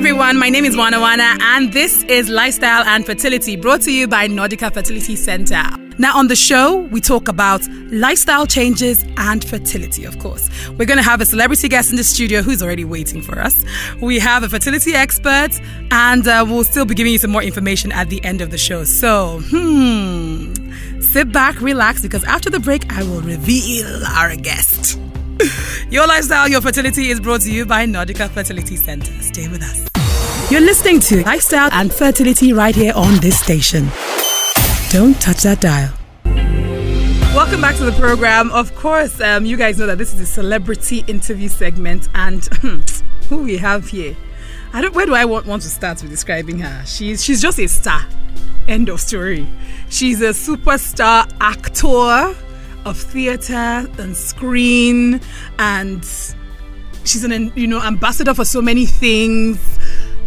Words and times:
everyone. 0.00 0.38
My 0.38 0.48
name 0.48 0.64
is 0.64 0.74
Wana 0.76 0.94
Wana, 0.94 1.38
and 1.42 1.74
this 1.74 2.04
is 2.04 2.30
Lifestyle 2.30 2.82
and 2.84 3.04
Fertility 3.04 3.54
brought 3.54 3.82
to 3.82 3.92
you 3.92 4.08
by 4.08 4.28
Nordica 4.28 4.72
Fertility 4.72 5.14
Center. 5.14 5.62
Now, 5.98 6.16
on 6.16 6.28
the 6.28 6.36
show, 6.36 6.78
we 6.90 7.02
talk 7.02 7.28
about 7.28 7.60
lifestyle 7.90 8.46
changes 8.46 9.04
and 9.18 9.44
fertility, 9.44 10.06
of 10.06 10.18
course. 10.18 10.48
We're 10.70 10.86
going 10.86 10.96
to 10.96 11.02
have 11.02 11.20
a 11.20 11.26
celebrity 11.26 11.68
guest 11.68 11.90
in 11.90 11.96
the 11.96 12.04
studio 12.04 12.40
who's 12.40 12.62
already 12.62 12.86
waiting 12.86 13.20
for 13.20 13.40
us. 13.40 13.62
We 14.00 14.18
have 14.20 14.42
a 14.42 14.48
fertility 14.48 14.94
expert, 14.94 15.50
and 15.90 16.26
uh, 16.26 16.46
we'll 16.48 16.64
still 16.64 16.86
be 16.86 16.94
giving 16.94 17.12
you 17.12 17.18
some 17.18 17.30
more 17.30 17.42
information 17.42 17.92
at 17.92 18.08
the 18.08 18.24
end 18.24 18.40
of 18.40 18.50
the 18.50 18.56
show. 18.56 18.84
So, 18.84 19.42
hmm, 19.50 20.54
sit 21.02 21.30
back, 21.30 21.60
relax, 21.60 22.00
because 22.00 22.24
after 22.24 22.48
the 22.48 22.60
break, 22.60 22.90
I 22.90 23.02
will 23.02 23.20
reveal 23.20 24.06
our 24.06 24.34
guest. 24.34 24.98
Your 25.90 26.06
lifestyle, 26.06 26.48
your 26.48 26.60
fertility 26.60 27.08
is 27.08 27.20
brought 27.20 27.40
to 27.42 27.52
you 27.52 27.64
by 27.64 27.86
Nordica 27.86 28.28
Fertility 28.28 28.76
Center. 28.76 29.12
Stay 29.22 29.48
with 29.48 29.62
us. 29.62 30.50
You're 30.50 30.60
listening 30.60 31.00
to 31.00 31.22
Lifestyle 31.24 31.70
and 31.72 31.92
Fertility 31.92 32.52
right 32.52 32.74
here 32.74 32.92
on 32.94 33.16
this 33.20 33.38
station. 33.38 33.88
Don't 34.90 35.18
touch 35.20 35.42
that 35.44 35.60
dial. 35.60 35.94
Welcome 37.34 37.60
back 37.60 37.76
to 37.76 37.84
the 37.84 37.92
program. 37.92 38.50
Of 38.50 38.74
course, 38.74 39.20
um, 39.20 39.46
you 39.46 39.56
guys 39.56 39.78
know 39.78 39.86
that 39.86 39.98
this 39.98 40.12
is 40.12 40.20
a 40.20 40.26
celebrity 40.26 41.04
interview 41.06 41.48
segment, 41.48 42.08
and 42.14 42.44
who 43.28 43.42
we 43.42 43.56
have 43.56 43.88
here. 43.88 44.16
I 44.72 44.82
don't. 44.82 44.94
Where 44.94 45.06
do 45.06 45.14
I 45.14 45.24
want, 45.24 45.46
want 45.46 45.62
to 45.62 45.68
start 45.68 46.02
with 46.02 46.10
describing 46.10 46.58
her? 46.58 46.84
She's 46.84 47.24
she's 47.24 47.40
just 47.40 47.58
a 47.58 47.66
star. 47.66 48.06
End 48.68 48.88
of 48.88 49.00
story. 49.00 49.48
She's 49.88 50.20
a 50.20 50.30
superstar 50.30 51.30
actor 51.40 52.36
of 52.84 52.96
theater 52.96 53.86
and 53.98 54.16
screen, 54.16 55.20
and 55.58 56.04
she's 57.04 57.24
an 57.24 57.52
you 57.54 57.66
know 57.66 57.82
ambassador 57.82 58.34
for 58.34 58.44
so 58.44 58.60
many 58.62 58.86
things. 58.86 59.78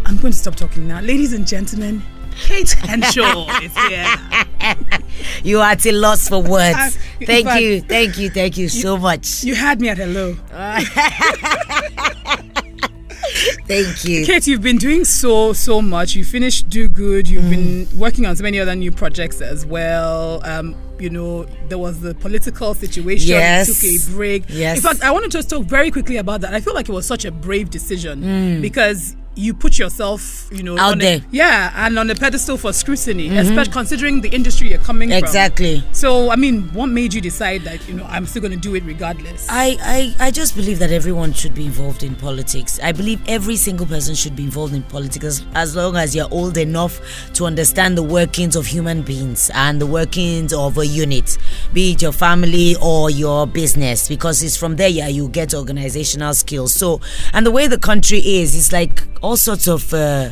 I'm 0.05 0.17
going 0.17 0.33
to 0.33 0.37
stop 0.37 0.55
talking 0.55 0.87
now, 0.87 0.99
ladies 1.01 1.33
and 1.33 1.47
gentlemen. 1.47 2.01
Kate 2.35 2.71
Henshaw 2.71 3.47
is 3.61 3.75
here. 3.77 4.07
You 5.43 5.59
are 5.59 5.71
at 5.71 5.85
a 5.85 5.91
loss 5.91 6.27
for 6.27 6.41
words. 6.41 6.97
Uh, 7.13 7.25
Thank 7.25 7.47
fact, 7.47 7.61
you, 7.61 7.79
thank 7.81 8.17
you, 8.17 8.29
thank 8.29 8.57
you 8.61 8.67
so 8.67 8.97
much. 8.97 9.43
You 9.45 9.55
had 9.55 9.79
me 9.79 9.87
at 9.87 9.97
hello. 9.97 10.35
Thank 13.67 14.05
you. 14.05 14.25
Kate, 14.25 14.45
you've 14.47 14.61
been 14.61 14.77
doing 14.77 15.05
so 15.05 15.53
so 15.53 15.81
much. 15.81 16.15
You 16.15 16.23
finished 16.25 16.69
Do 16.69 16.87
Good. 16.87 17.27
You've 17.27 17.49
been 17.49 17.87
working 17.97 18.25
on 18.25 18.35
so 18.35 18.43
many 18.43 18.59
other 18.59 18.75
new 18.75 18.91
projects 18.91 19.41
as 19.41 19.65
well. 19.65 20.41
Um, 20.45 20.75
you 20.99 21.09
know, 21.09 21.43
there 21.69 21.77
was 21.77 21.99
the 22.01 22.13
political 22.15 22.73
situation. 22.73 23.29
Yes. 23.29 23.83
You 23.83 23.99
took 23.99 24.07
a 24.07 24.11
break. 24.15 24.43
Yes. 24.49 24.77
In 24.77 24.83
fact, 24.83 25.03
I 25.03 25.11
want 25.11 25.23
to 25.23 25.29
just 25.29 25.49
talk 25.49 25.63
very 25.63 25.91
quickly 25.91 26.17
about 26.17 26.41
that. 26.41 26.53
I 26.53 26.59
feel 26.59 26.73
like 26.73 26.89
it 26.89 26.93
was 26.93 27.05
such 27.05 27.25
a 27.25 27.31
brave 27.31 27.69
decision 27.69 28.61
because 28.61 29.15
you 29.35 29.53
put 29.53 29.79
yourself, 29.79 30.47
you 30.51 30.61
know, 30.63 30.77
Out 30.77 30.95
a- 30.97 30.99
there. 30.99 31.19
Mm-hmm. 31.19 31.35
yeah, 31.35 31.73
and 31.85 31.97
on 31.97 32.09
a 32.09 32.15
pedestal 32.15 32.57
for 32.57 32.71
scrutiny, 32.73 33.35
especially 33.35 33.71
considering 33.71 34.21
the 34.21 34.29
industry 34.29 34.69
you're 34.69 34.77
coming 34.79 35.09
from. 35.09 35.17
Exactly. 35.17 35.83
So, 35.91 36.29
I 36.29 36.35
mean, 36.35 36.63
what 36.73 36.87
made 36.87 37.13
you 37.13 37.21
decide 37.21 37.61
that 37.63 37.87
you 37.87 37.95
know 37.95 38.05
I'm 38.05 38.25
still 38.25 38.41
going 38.41 38.53
to 38.53 38.59
do 38.59 38.75
it 38.75 38.83
regardless? 38.83 39.47
I, 39.49 39.77
I, 40.19 40.27
I 40.27 40.31
just 40.31 40.55
believe 40.55 40.79
that 40.79 40.91
everyone 40.91 41.33
should 41.33 41.55
be 41.55 41.65
involved 41.65 42.03
in 42.03 42.15
politics. 42.15 42.79
I 42.81 42.91
believe 42.91 43.21
every 43.27 43.55
single 43.55 43.85
person 43.85 44.13
should 44.15 44.35
be 44.35 44.43
involved 44.43 44.73
in 44.73 44.83
politics 44.83 45.25
as, 45.25 45.45
as 45.55 45.75
long 45.75 45.95
as 45.95 46.15
you're 46.15 46.29
old 46.31 46.57
enough 46.57 47.01
to 47.33 47.45
understand 47.45 47.97
the 47.97 48.03
workings 48.03 48.55
of 48.55 48.65
human 48.67 49.01
beings 49.01 49.49
and 49.55 49.81
the 49.81 49.87
workings 49.87 50.53
of 50.53 50.77
a 50.77 50.85
unit, 50.85 51.37
be 51.73 51.93
it 51.93 52.01
your 52.01 52.11
family 52.11 52.75
or 52.81 53.09
your 53.09 53.47
business, 53.47 54.07
because 54.07 54.43
it's 54.43 54.55
from 54.57 54.75
there 54.75 54.89
yeah, 54.89 55.07
you 55.07 55.27
get 55.29 55.53
organizational 55.53 56.33
skills. 56.33 56.73
So, 56.73 57.01
and 57.33 57.45
the 57.45 57.51
way 57.51 57.67
the 57.67 57.77
country 57.79 58.19
is, 58.19 58.55
it's 58.55 58.71
like 58.71 59.03
all 59.23 59.37
sorts 59.37 59.67
of. 59.67 59.91
Uh, 59.93 60.29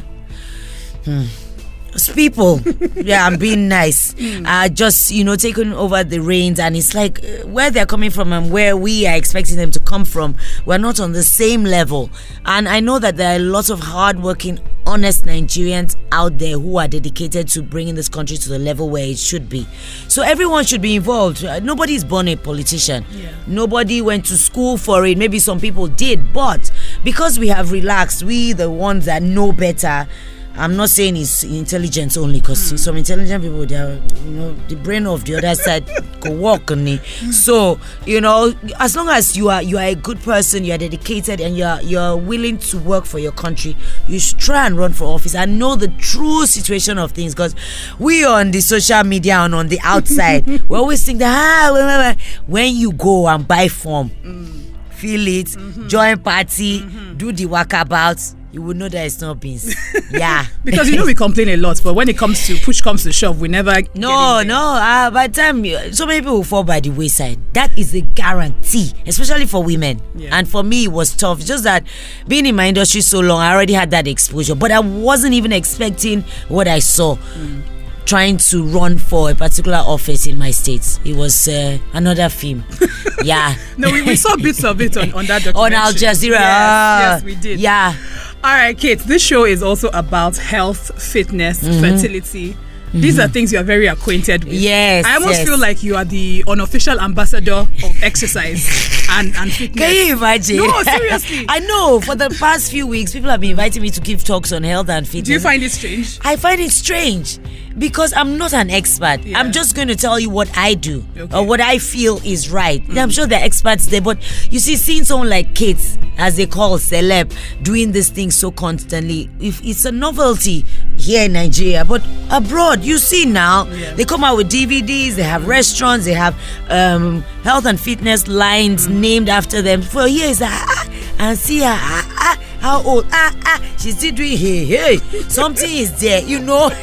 it's 1.93 2.07
people. 2.13 2.61
Yeah 2.95 3.25
i'm 3.25 3.37
being 3.37 3.67
nice. 3.67 4.15
Uh 4.45 4.69
just 4.69 5.11
you 5.11 5.23
know 5.23 5.35
taking 5.35 5.73
over 5.73 6.03
the 6.03 6.19
reins. 6.19 6.59
And 6.59 6.75
it's 6.75 6.93
like 6.93 7.19
uh, 7.23 7.47
where 7.47 7.69
they're 7.71 7.85
coming 7.85 8.11
from 8.11 8.31
and 8.31 8.51
where 8.51 8.77
we 8.77 9.07
are 9.07 9.15
expecting 9.15 9.57
them 9.57 9.71
to 9.71 9.79
come 9.79 10.05
from 10.05 10.35
we're 10.65 10.77
not 10.77 10.99
on 10.99 11.11
the 11.11 11.23
same 11.23 11.63
level. 11.63 12.09
And 12.45 12.69
i 12.69 12.79
know 12.79 12.99
that 12.99 13.17
there 13.17 13.35
are 13.35 13.39
lots 13.39 13.69
of 13.69 13.79
hardworking 13.79 14.59
honest 14.85 15.25
nigerians 15.25 15.95
out 16.11 16.37
there 16.39 16.57
who 16.57 16.77
are 16.77 16.87
dedicated 16.87 17.47
to 17.47 17.61
bringing 17.61 17.93
this 17.93 18.09
country 18.09 18.35
to 18.35 18.49
the 18.49 18.57
level 18.57 18.89
where 18.89 19.05
it 19.05 19.17
should 19.17 19.47
be. 19.49 19.67
So 20.07 20.23
everyone 20.23 20.65
should 20.65 20.81
be 20.81 20.95
involved. 20.95 21.43
Uh, 21.45 21.59
nobody 21.59 21.93
is 21.93 22.03
born 22.03 22.27
a 22.27 22.35
politician. 22.35 23.05
Yeah. 23.11 23.31
nobody 23.47 24.01
went 24.01 24.25
to 24.25 24.37
school 24.37 24.77
for 24.77 25.05
it. 25.05 25.17
Maybe 25.17 25.39
some 25.39 25.59
people 25.59 25.87
did 25.87 26.33
but 26.33 26.71
because 27.03 27.39
we 27.39 27.47
have 27.47 27.71
relaxed 27.71 28.23
we 28.23 28.53
the 28.53 28.69
ones 28.69 29.05
that 29.05 29.21
know 29.23 29.51
better. 29.51 30.07
I'm 30.55 30.75
not 30.75 30.89
saying 30.89 31.15
it's 31.15 31.43
intelligence 31.43 32.17
only 32.17 32.41
because 32.41 32.71
hmm. 32.71 32.75
some 32.75 32.97
intelligent 32.97 33.41
people 33.41 33.65
they 33.65 33.77
are 33.77 33.93
you 34.25 34.31
know 34.31 34.53
the 34.67 34.75
brain 34.75 35.07
of 35.07 35.23
the 35.23 35.35
other 35.35 35.55
side 35.55 35.89
go 36.19 36.31
walk 36.31 36.71
on 36.71 36.85
it. 36.87 36.99
Hmm. 36.99 37.31
So 37.31 37.79
you 38.05 38.19
know 38.19 38.53
as 38.79 38.95
long 38.95 39.07
as 39.09 39.37
you 39.37 39.47
are 39.49 39.61
you 39.61 39.77
are 39.77 39.85
a 39.85 39.95
good 39.95 40.19
person, 40.19 40.65
you 40.65 40.73
are 40.73 40.77
dedicated, 40.77 41.39
and 41.39 41.55
you 41.57 41.63
are 41.63 41.81
you 41.81 41.97
are 41.97 42.17
willing 42.17 42.57
to 42.57 42.77
work 42.79 43.05
for 43.05 43.17
your 43.17 43.31
country, 43.31 43.77
you 44.09 44.19
should 44.19 44.39
try 44.39 44.65
and 44.67 44.77
run 44.77 44.91
for 44.91 45.05
office 45.05 45.35
and 45.35 45.57
know 45.57 45.75
the 45.77 45.87
true 45.99 46.45
situation 46.45 46.97
of 46.97 47.13
things. 47.13 47.33
Because 47.33 47.55
we 47.97 48.25
on 48.25 48.51
the 48.51 48.59
social 48.59 49.03
media 49.05 49.37
and 49.37 49.55
on 49.55 49.69
the 49.69 49.79
outside, 49.83 50.45
we 50.69 50.75
always 50.77 51.05
think 51.05 51.19
that 51.19 51.31
ah 51.33 52.15
when 52.45 52.75
you 52.75 52.91
go 52.91 53.27
and 53.29 53.47
buy 53.47 53.69
form, 53.69 54.09
hmm. 54.09 54.70
Feel 55.01 55.27
it, 55.27 55.89
join 55.89 56.19
party, 56.19 56.81
do 57.17 57.31
the 57.31 57.45
walkabout, 57.47 58.35
you 58.51 58.61
will 58.61 58.75
know 58.75 58.87
that 58.87 59.05
it's 59.05 59.19
not 59.19 59.39
beans. 59.39 59.73
yeah. 60.11 60.45
because 60.63 60.89
you 60.89 60.95
know 60.95 61.05
we 61.05 61.15
complain 61.15 61.49
a 61.49 61.57
lot, 61.57 61.81
but 61.83 61.93
when 61.95 62.07
it 62.07 62.17
comes 62.17 62.45
to 62.47 62.55
push 62.57 62.81
comes 62.81 63.03
to 63.03 63.11
shove, 63.11 63.41
we 63.41 63.47
never. 63.47 63.73
No, 63.95 64.43
no. 64.43 64.75
Uh, 64.75 65.09
by 65.09 65.27
the 65.27 65.33
time 65.33 65.65
you, 65.65 65.91
so 65.93 66.05
many 66.05 66.19
people 66.19 66.35
will 66.35 66.43
fall 66.43 66.63
by 66.63 66.79
the 66.79 66.89
wayside. 66.91 67.39
That 67.53 67.75
is 67.77 67.95
a 67.95 68.01
guarantee, 68.01 68.91
especially 69.07 69.47
for 69.47 69.63
women. 69.63 70.01
Yeah. 70.15 70.37
And 70.37 70.47
for 70.47 70.63
me, 70.63 70.85
it 70.85 70.91
was 70.91 71.15
tough. 71.15 71.39
It's 71.39 71.47
Just 71.47 71.63
that 71.63 71.85
being 72.27 72.45
in 72.45 72.55
my 72.55 72.67
industry 72.67 73.01
so 73.01 73.21
long, 73.21 73.39
I 73.39 73.53
already 73.53 73.73
had 73.73 73.89
that 73.91 74.07
exposure, 74.07 74.55
but 74.55 74.71
I 74.71 74.79
wasn't 74.79 75.33
even 75.33 75.51
expecting 75.51 76.21
what 76.47 76.67
I 76.67 76.79
saw. 76.79 77.15
Mm. 77.15 77.61
Trying 78.05 78.37
to 78.37 78.63
run 78.63 78.97
for 78.97 79.29
a 79.31 79.35
particular 79.35 79.77
office 79.77 80.27
in 80.27 80.37
my 80.37 80.51
state, 80.51 80.99
it 81.05 81.15
was 81.15 81.47
uh, 81.47 81.77
another 81.93 82.27
film. 82.29 82.63
yeah. 83.23 83.55
No, 83.77 83.89
we, 83.91 84.01
we 84.01 84.15
saw 84.17 84.35
bits 84.35 84.63
of 84.65 84.81
it 84.81 84.97
on, 84.97 85.13
on 85.13 85.25
that 85.27 85.43
documentary. 85.43 85.55
on 85.61 85.73
Al 85.73 85.93
Jazeera. 85.93 86.31
Yes, 86.31 87.01
yes, 87.01 87.23
we 87.23 87.35
did. 87.35 87.59
Yeah. 87.59 87.95
All 88.43 88.51
right, 88.53 88.77
Kate, 88.77 88.99
this 88.99 89.21
show 89.21 89.45
is 89.45 89.63
also 89.63 89.89
about 89.93 90.35
health, 90.35 91.01
fitness, 91.01 91.61
Mm-hmm. 91.63 91.79
fertility. 91.81 92.57
These 92.93 93.19
are 93.19 93.27
things 93.29 93.53
you 93.53 93.59
are 93.59 93.63
very 93.63 93.87
acquainted 93.87 94.43
with. 94.43 94.53
Yes, 94.55 95.05
I 95.05 95.13
almost 95.13 95.39
yes. 95.39 95.47
feel 95.47 95.57
like 95.57 95.81
you 95.81 95.95
are 95.95 96.03
the 96.03 96.43
unofficial 96.45 96.99
ambassador 96.99 97.53
of 97.83 98.03
exercise 98.03 98.67
and, 99.11 99.33
and 99.37 99.49
fitness. 99.49 99.79
Can 99.85 100.07
you 100.07 100.17
imagine? 100.17 100.57
No, 100.57 100.83
seriously. 100.83 101.45
I 101.49 101.59
know. 101.59 102.01
For 102.01 102.15
the 102.15 102.35
past 102.37 102.69
few 102.69 102.87
weeks, 102.87 103.13
people 103.13 103.29
have 103.29 103.39
been 103.39 103.51
inviting 103.51 103.81
me 103.81 103.91
to 103.91 104.01
give 104.01 104.25
talks 104.25 104.51
on 104.51 104.63
health 104.63 104.89
and 104.89 105.07
fitness. 105.07 105.27
Do 105.27 105.31
you 105.33 105.39
find 105.39 105.63
it 105.63 105.71
strange? 105.71 106.19
I 106.23 106.35
find 106.35 106.59
it 106.59 106.71
strange 106.71 107.39
because 107.77 108.13
I'm 108.13 108.37
not 108.37 108.53
an 108.53 108.69
expert. 108.69 109.21
Yeah. 109.23 109.39
I'm 109.39 109.51
just 109.51 109.75
going 109.75 109.87
to 109.87 109.95
tell 109.95 110.19
you 110.19 110.29
what 110.29 110.49
I 110.57 110.73
do 110.73 111.03
Okay. 111.17 111.35
or 111.37 111.45
what 111.45 111.61
I 111.61 111.77
feel 111.77 112.19
is 112.25 112.49
right. 112.51 112.81
I'm 112.97 113.09
sure 113.09 113.25
there 113.25 113.39
are 113.39 113.43
experts 113.45 113.85
there, 113.87 114.01
but 114.01 114.17
you 114.51 114.59
see, 114.59 114.75
seeing 114.75 115.03
someone 115.05 115.29
like 115.29 115.55
Kate, 115.55 115.97
as 116.17 116.35
they 116.37 116.45
call 116.45 116.77
celeb, 116.77 117.33
doing 117.63 117.91
this 117.91 118.09
thing 118.09 118.31
so 118.31 118.51
constantly, 118.51 119.29
if 119.39 119.63
it's 119.63 119.85
a 119.85 119.91
novelty 119.91 120.65
here 120.97 121.25
in 121.25 121.33
Nigeria, 121.33 121.85
but 121.85 122.03
abroad, 122.29 122.83
you 122.83 122.97
see 122.97 123.25
now, 123.25 123.65
Yeah. 123.71 123.93
they 123.95 124.05
come 124.05 124.23
out 124.23 124.37
with 124.37 124.49
DVDs, 124.51 125.15
they 125.15 125.23
have 125.23 125.47
restaurants, 125.47 126.05
they 126.05 126.13
have 126.13 126.35
um, 126.69 127.21
health 127.43 127.65
and 127.65 127.79
fitness 127.79 128.27
lines 128.27 128.87
named 128.87 129.29
after 129.29 129.61
them. 129.61 129.81
For 129.81 130.07
years, 130.07 130.41
ah, 130.41 130.47
ah, 130.67 130.89
and 131.19 131.37
see 131.37 131.59
her, 131.59 131.65
ah, 131.77 132.07
ah, 132.17 132.37
how 132.61 132.83
old, 132.83 133.05
ah, 133.11 133.35
ah, 133.45 133.61
she's 133.77 133.97
still 133.97 134.13
doing 134.13 134.37
hey, 134.37 134.65
hey. 134.65 134.97
Something 135.27 135.69
is 135.69 135.99
there, 135.99 136.21
you 136.21 136.39
know. 136.39 136.71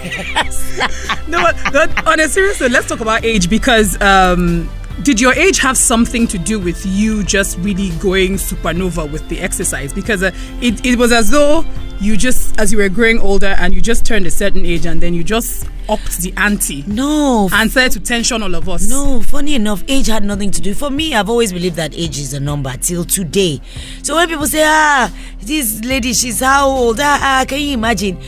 No, 1.28 1.44
but, 1.72 2.06
on 2.06 2.20
a 2.20 2.28
serious 2.28 2.60
note, 2.60 2.70
let's 2.70 2.88
talk 2.88 3.00
about 3.00 3.24
age 3.24 3.50
because 3.50 4.00
um, 4.00 4.70
did 5.02 5.20
your 5.20 5.34
age 5.34 5.58
have 5.58 5.76
something 5.76 6.26
to 6.28 6.38
do 6.38 6.58
with 6.58 6.86
you 6.86 7.22
just 7.22 7.58
really 7.58 7.90
going 7.98 8.34
supernova 8.34 9.10
with 9.10 9.28
the 9.28 9.38
exercise? 9.40 9.92
Because 9.92 10.22
uh, 10.22 10.30
it, 10.62 10.84
it 10.86 10.98
was 10.98 11.12
as 11.12 11.30
though 11.30 11.64
you 12.00 12.16
just, 12.16 12.58
as 12.58 12.72
you 12.72 12.78
were 12.78 12.88
growing 12.88 13.18
older 13.18 13.54
and 13.58 13.74
you 13.74 13.80
just 13.80 14.06
turned 14.06 14.26
a 14.26 14.30
certain 14.30 14.64
age 14.64 14.86
and 14.86 15.00
then 15.00 15.14
you 15.14 15.22
just 15.22 15.66
upped 15.88 16.18
the 16.18 16.32
ante 16.36 16.84
no, 16.86 17.48
and 17.52 17.70
started 17.70 17.92
to 17.92 18.00
tension 18.00 18.42
all 18.42 18.54
of 18.54 18.68
us. 18.68 18.88
No, 18.88 19.20
funny 19.22 19.54
enough, 19.54 19.82
age 19.88 20.06
had 20.06 20.24
nothing 20.24 20.50
to 20.52 20.60
do. 20.60 20.74
For 20.74 20.90
me, 20.90 21.14
I've 21.14 21.28
always 21.30 21.52
believed 21.52 21.76
that 21.76 21.94
age 21.94 22.18
is 22.18 22.34
a 22.34 22.40
number 22.40 22.72
till 22.76 23.04
today. 23.04 23.60
So 24.02 24.14
when 24.16 24.28
people 24.28 24.46
say, 24.46 24.62
ah, 24.64 25.12
this 25.40 25.84
lady, 25.84 26.12
she's 26.12 26.40
how 26.40 26.68
old? 26.68 26.98
Ah, 27.00 27.18
ah, 27.40 27.44
can 27.46 27.60
you 27.60 27.72
imagine? 27.74 28.18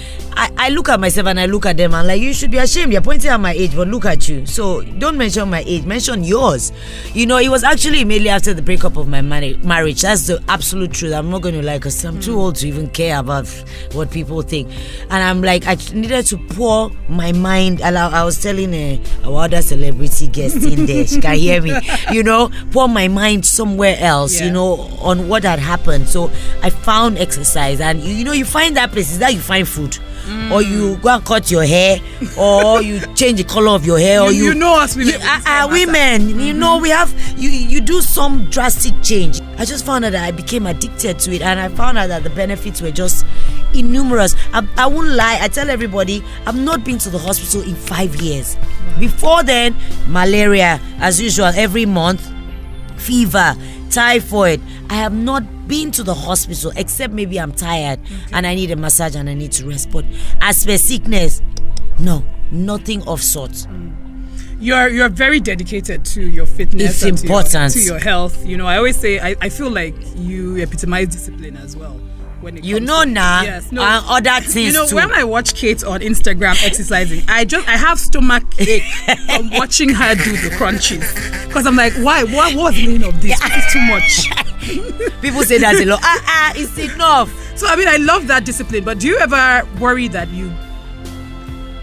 I, 0.40 0.50
I 0.56 0.68
look 0.70 0.88
at 0.88 0.98
myself 0.98 1.26
and 1.26 1.38
I 1.38 1.44
look 1.44 1.66
at 1.66 1.76
them 1.76 1.92
and 1.92 2.08
like 2.08 2.18
you 2.22 2.32
should 2.32 2.50
be 2.50 2.56
ashamed. 2.56 2.94
You're 2.94 3.02
pointing 3.02 3.28
at 3.30 3.38
my 3.38 3.52
age, 3.52 3.76
but 3.76 3.88
look 3.88 4.06
at 4.06 4.26
you. 4.26 4.46
So 4.46 4.80
don't 4.80 5.18
mention 5.18 5.50
my 5.50 5.62
age, 5.66 5.84
mention 5.84 6.24
yours. 6.24 6.72
You 7.12 7.26
know, 7.26 7.36
it 7.36 7.50
was 7.50 7.62
actually 7.62 8.00
immediately 8.00 8.30
after 8.30 8.54
the 8.54 8.62
breakup 8.62 8.96
of 8.96 9.06
my 9.06 9.20
marriage. 9.20 10.00
That's 10.00 10.28
the 10.28 10.42
absolute 10.48 10.92
truth. 10.92 11.12
I'm 11.12 11.28
not 11.28 11.42
going 11.42 11.56
to 11.56 11.62
lie 11.62 11.76
because 11.76 12.02
I'm 12.06 12.18
too 12.20 12.36
mm. 12.36 12.38
old 12.38 12.56
to 12.56 12.68
even 12.68 12.88
care 12.88 13.18
about 13.18 13.48
what 13.92 14.10
people 14.10 14.40
think. 14.40 14.70
And 15.10 15.22
I'm 15.22 15.42
like, 15.42 15.66
I 15.66 15.74
needed 15.92 16.24
to 16.28 16.38
pour 16.38 16.90
my 17.10 17.32
mind. 17.32 17.82
I, 17.82 17.90
I 17.90 18.24
was 18.24 18.42
telling 18.42 18.72
uh, 18.72 18.96
a, 19.24 19.28
a 19.28 19.34
other 19.34 19.60
celebrity 19.60 20.26
guest 20.26 20.56
in 20.64 20.86
there, 20.86 21.06
she 21.06 21.20
can 21.20 21.34
hear 21.36 21.60
me, 21.60 21.74
you 22.12 22.22
know, 22.22 22.50
pour 22.70 22.88
my 22.88 23.08
mind 23.08 23.44
somewhere 23.44 23.96
else, 23.98 24.40
yeah. 24.40 24.46
you 24.46 24.52
know, 24.52 24.88
on 25.02 25.28
what 25.28 25.42
had 25.42 25.58
happened. 25.58 26.08
So 26.08 26.30
I 26.62 26.70
found 26.70 27.18
exercise 27.18 27.82
and 27.82 28.00
you, 28.00 28.14
you 28.14 28.24
know, 28.24 28.32
you 28.32 28.46
find 28.46 28.74
that 28.78 28.90
place, 28.92 29.12
is 29.12 29.18
that 29.18 29.34
you 29.34 29.40
find 29.40 29.68
food 29.68 29.98
mm. 30.30 30.50
or 30.52 30.62
you 30.62 30.96
go 30.98 31.10
and 31.16 31.24
cut 31.24 31.50
your 31.50 31.64
hair 31.64 31.98
or 32.38 32.82
you 32.82 33.00
change 33.14 33.38
the 33.38 33.44
color 33.44 33.70
of 33.70 33.84
your 33.84 33.98
hair 33.98 34.20
or 34.22 34.30
you, 34.32 34.44
you, 34.46 34.54
know 34.54 34.80
us 34.80 34.96
women 34.96 35.14
you, 35.14 35.18
uh, 35.22 35.40
uh, 35.46 35.68
women. 35.70 36.22
Mm-hmm. 36.22 36.40
you 36.40 36.54
know 36.54 36.78
we 36.78 36.90
have 36.90 37.12
you 37.36 37.50
you 37.50 37.80
do 37.80 38.00
some 38.00 38.48
drastic 38.50 38.94
change. 39.02 39.40
I 39.58 39.64
just 39.64 39.84
found 39.84 40.04
out 40.04 40.12
that 40.12 40.24
i 40.24 40.30
became 40.30 40.66
addicted 40.66 41.18
to 41.20 41.32
it 41.34 41.42
and 41.42 41.58
i 41.60 41.68
found 41.68 41.98
out 41.98 42.08
that 42.08 42.22
the 42.22 42.30
benefits 42.30 42.80
were 42.80 42.90
just 42.90 43.26
innumerous. 43.74 44.34
I, 44.52 44.66
I 44.76 44.86
won't 44.86 45.08
lie 45.08 45.38
i 45.40 45.48
tell 45.48 45.70
everybody 45.70 46.22
i've 46.46 46.56
not 46.56 46.84
been 46.84 46.98
to 46.98 47.10
the 47.10 47.18
hospital 47.18 47.62
in 47.62 47.74
five 47.74 48.16
years. 48.16 48.56
Before 48.98 49.42
then 49.42 49.76
malaria 50.08 50.80
as 50.98 51.20
usual 51.20 51.46
every 51.46 51.86
month 51.86 52.30
fever 52.96 53.54
typhoid 53.90 54.60
i 54.88 54.94
have 54.94 55.12
not 55.12 55.42
been 55.70 55.92
to 55.92 56.02
the 56.02 56.14
hospital 56.14 56.72
except 56.74 57.14
maybe 57.14 57.38
I'm 57.38 57.52
tired 57.52 58.00
okay. 58.00 58.14
and 58.32 58.44
I 58.44 58.56
need 58.56 58.72
a 58.72 58.76
massage 58.76 59.14
and 59.14 59.30
I 59.30 59.34
need 59.34 59.52
to 59.52 59.66
rest. 59.68 59.90
But 59.92 60.04
as 60.40 60.64
for 60.66 60.76
sickness, 60.76 61.40
no, 62.00 62.24
nothing 62.50 63.06
of 63.06 63.22
sorts. 63.22 63.66
Mm. 63.66 63.94
You're 64.58 64.88
you're 64.88 65.08
very 65.08 65.38
dedicated 65.40 66.04
to 66.06 66.22
your 66.22 66.44
fitness. 66.46 67.02
It's 67.02 67.22
important 67.22 67.72
to 67.72 67.78
your, 67.78 67.86
to 67.86 67.92
your, 67.92 67.98
health. 68.00 68.44
You 68.44 68.56
know, 68.56 68.66
I 68.66 68.76
always 68.76 68.96
say 68.98 69.20
I, 69.20 69.36
I 69.40 69.48
feel 69.48 69.70
like 69.70 69.94
you 70.16 70.56
epitomize 70.60 71.08
discipline 71.08 71.56
as 71.56 71.76
well. 71.76 71.98
When 72.40 72.56
it 72.56 72.64
you 72.64 72.80
know 72.80 73.02
now, 73.02 73.42
yes, 73.42 73.70
no, 73.70 73.82
and 73.82 74.04
other 74.08 74.40
things. 74.44 74.56
You 74.68 74.72
know, 74.72 74.86
too. 74.86 74.96
when 74.96 75.12
I 75.12 75.24
watch 75.24 75.54
Kate 75.54 75.84
on 75.84 76.00
Instagram 76.00 76.56
exercising, 76.64 77.22
I 77.28 77.44
just 77.44 77.68
I 77.68 77.76
have 77.76 77.98
stomach 77.98 78.44
ache 78.58 78.82
from 79.26 79.50
watching 79.50 79.90
her 79.90 80.14
do 80.14 80.36
the 80.48 80.54
crunches 80.56 81.00
because 81.46 81.66
I'm 81.66 81.76
like, 81.76 81.92
why? 81.94 82.24
What 82.24 82.54
was 82.54 82.74
the 82.74 82.86
meaning 82.86 83.04
of 83.08 83.20
this? 83.20 83.38
Is 83.38 83.72
too 83.72 83.80
much. 83.82 84.30
People 85.22 85.42
say 85.42 85.58
that's 85.58 85.80
a 85.80 85.84
lot. 85.84 86.00
Ah, 86.02 86.22
ah, 86.26 86.52
it's 86.56 86.78
enough. 86.78 87.30
So, 87.56 87.66
I 87.66 87.76
mean, 87.76 87.88
I 87.88 87.96
love 87.98 88.26
that 88.28 88.44
discipline, 88.46 88.84
but 88.84 88.98
do 88.98 89.06
you 89.08 89.18
ever 89.18 89.66
worry 89.78 90.08
that 90.08 90.28
you, 90.30 90.50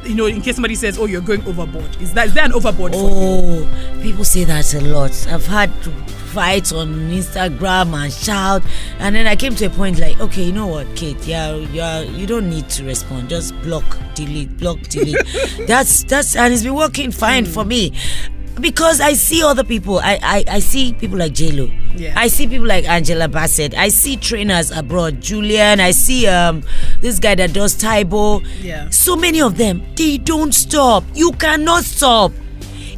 you 0.08 0.16
know, 0.16 0.26
in 0.26 0.42
case 0.42 0.56
somebody 0.56 0.76
says, 0.76 0.98
oh, 0.98 1.06
you're 1.06 1.22
going 1.22 1.46
overboard? 1.46 2.02
Is 2.02 2.14
that 2.14 2.28
is 2.28 2.34
there 2.34 2.46
an 2.46 2.54
overboard 2.54 2.94
oh, 2.96 3.68
people 4.02 4.24
say 4.24 4.44
that 4.46 4.74
a 4.74 4.82
lot. 4.82 5.12
I've 5.28 5.46
had 5.46 5.72
fights 6.34 6.72
on 6.72 6.94
Instagram 7.10 7.94
and 7.94 8.12
shout, 8.12 8.64
and 9.00 9.16
then 9.16 9.28
I 9.28 9.36
came 9.36 9.56
to 9.56 9.66
a 9.66 9.70
point 9.70 10.00
like, 10.00 10.20
okay, 10.20 10.44
you 10.44 10.52
know 10.52 10.68
what, 10.68 10.88
Kate, 10.96 11.18
yeah, 11.26 11.56
yeah, 11.56 12.02
you 12.02 12.28
don't 12.28 12.50
need 12.50 12.70
to 12.70 12.84
respond. 12.84 13.30
Just 13.30 13.60
block, 13.62 13.98
delete, 14.16 14.58
block, 14.58 14.80
delete. 14.84 15.18
that's 15.68 16.04
that's 16.04 16.36
and 16.36 16.54
it's 16.54 16.64
been 16.64 16.76
working 16.76 17.12
fine 17.12 17.46
mm. 17.46 17.54
for 17.54 17.66
me 17.66 17.94
because 18.60 19.02
I 19.02 19.14
see 19.14 19.44
other 19.44 19.64
people. 19.64 20.00
I 20.00 20.20
I, 20.22 20.44
I 20.48 20.60
see 20.60 20.94
people 20.94 21.18
like 21.18 21.34
JLo. 21.34 21.72
Yeah. 21.96 22.14
I 22.16 22.28
see 22.28 22.48
people 22.48 22.68
like 22.68 22.88
Angela 22.88 23.28
Bassett. 23.28 23.76
I 23.78 23.90
see 23.90 24.18
trainers 24.18 24.72
abroad, 24.72 25.16
Jillian. 25.22 25.80
I 25.80 25.92
see 25.92 26.28
um 26.28 26.64
this 27.02 27.20
guy 27.20 27.36
that 27.36 27.54
does 27.54 27.76
Tae 27.76 28.04
Bo. 28.04 28.42
Yeah. 28.62 28.90
So 28.90 29.16
many 29.16 29.42
of 29.42 29.58
them, 29.58 29.84
they 29.96 30.18
don't 30.18 30.54
stop. 30.54 31.04
You 31.14 31.32
cannot 31.34 31.84
stop. 31.84 32.32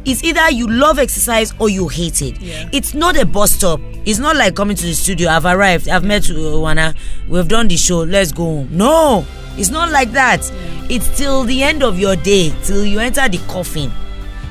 It's 0.04 0.24
either 0.24 0.50
you 0.50 0.66
love 0.66 0.98
exercise 0.98 1.52
or 1.58 1.68
you 1.68 1.88
hate 1.88 2.22
it. 2.22 2.40
Yeah. 2.40 2.68
It's 2.72 2.94
not 2.94 3.18
a 3.18 3.26
bus 3.26 3.52
stop. 3.52 3.80
It's 4.06 4.18
not 4.18 4.34
like 4.36 4.56
coming 4.56 4.76
to 4.76 4.86
the 4.86 4.94
studio. 4.94 5.28
I've 5.28 5.44
arrived. 5.44 5.88
I've 5.88 6.04
met 6.04 6.22
Wana. 6.22 6.96
We've 7.28 7.46
done 7.46 7.68
the 7.68 7.76
show. 7.76 7.98
Let's 7.98 8.32
go 8.32 8.44
home. 8.44 8.68
No, 8.72 9.26
it's 9.58 9.68
not 9.68 9.90
like 9.90 10.12
that. 10.12 10.50
It's 10.88 11.06
till 11.18 11.44
the 11.44 11.62
end 11.62 11.82
of 11.82 11.98
your 11.98 12.16
day, 12.16 12.50
till 12.64 12.84
you 12.86 12.98
enter 12.98 13.28
the 13.28 13.38
coffin 13.46 13.92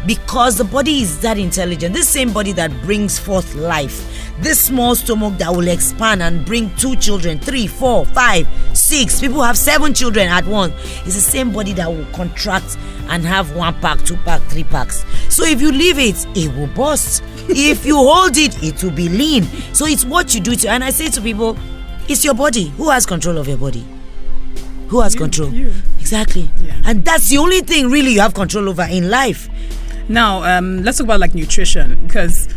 because 0.06 0.58
the 0.58 0.64
body 0.64 1.02
is 1.02 1.20
that 1.22 1.38
intelligent. 1.38 1.94
This 1.94 2.08
same 2.08 2.32
body 2.32 2.52
that 2.54 2.72
brings 2.82 3.20
forth 3.20 3.56
life, 3.56 4.32
this 4.40 4.60
small 4.60 4.96
stomach 4.96 5.38
that 5.38 5.52
will 5.52 5.68
expand 5.68 6.24
and 6.24 6.46
bring 6.46 6.74
two 6.76 6.96
children, 6.96 7.40
three, 7.40 7.68
four, 7.68 8.06
five, 8.06 8.48
six. 8.74 9.20
People 9.20 9.42
have 9.42 9.58
seven 9.58 9.94
children 9.94 10.28
at 10.28 10.46
once. 10.46 10.74
It's 11.06 11.16
the 11.16 11.22
same 11.22 11.52
body 11.52 11.74
that 11.74 11.90
will 11.90 12.06
contract 12.14 12.78
and 13.10 13.24
have 13.26 13.56
one 13.56 13.74
pack, 13.82 14.04
two 14.06 14.18
pack, 14.18 14.42
three 14.44 14.64
packs. 14.64 15.04
So 15.30 15.44
if 15.44 15.62
you 15.62 15.72
leave 15.72 16.00
it, 16.00 16.26
it 16.36 16.56
will 16.56 16.68
burst. 16.68 17.24
if 17.50 17.86
you 17.86 17.96
hold 17.98 18.38
it, 18.38 18.62
it 18.64 18.84
will 18.84 18.92
be 18.92 19.10
lean. 19.10 19.44
So 19.74 19.86
it's 19.86 20.06
what 20.06 20.34
you 20.34 20.40
do 20.42 20.56
to. 20.56 20.70
And 20.70 20.84
I 20.84 20.92
say 20.92 21.10
to 21.10 21.22
people, 21.22 21.58
it's 22.08 22.24
your 22.24 22.34
body. 22.34 22.70
Who 22.70 22.90
has 22.90 23.06
control 23.06 23.38
of 23.38 23.48
your 23.48 23.58
body? 23.58 23.86
Who 24.90 25.02
has 25.02 25.14
you, 25.14 25.22
control? 25.22 25.50
You. 25.54 25.72
Exactly. 26.00 26.50
Yeah. 26.62 26.82
And 26.86 27.06
that's 27.06 27.30
the 27.30 27.38
only 27.38 27.62
thing 27.62 27.92
really 27.92 28.14
you 28.14 28.22
have 28.22 28.34
control 28.34 28.70
over 28.70 28.88
in 28.90 29.10
life. 29.10 29.48
Now, 30.10 30.44
um, 30.44 30.84
let's 30.84 30.98
talk 30.98 31.06
about 31.06 31.20
like 31.20 31.36
nutrition 31.36 32.06
because 32.08 32.50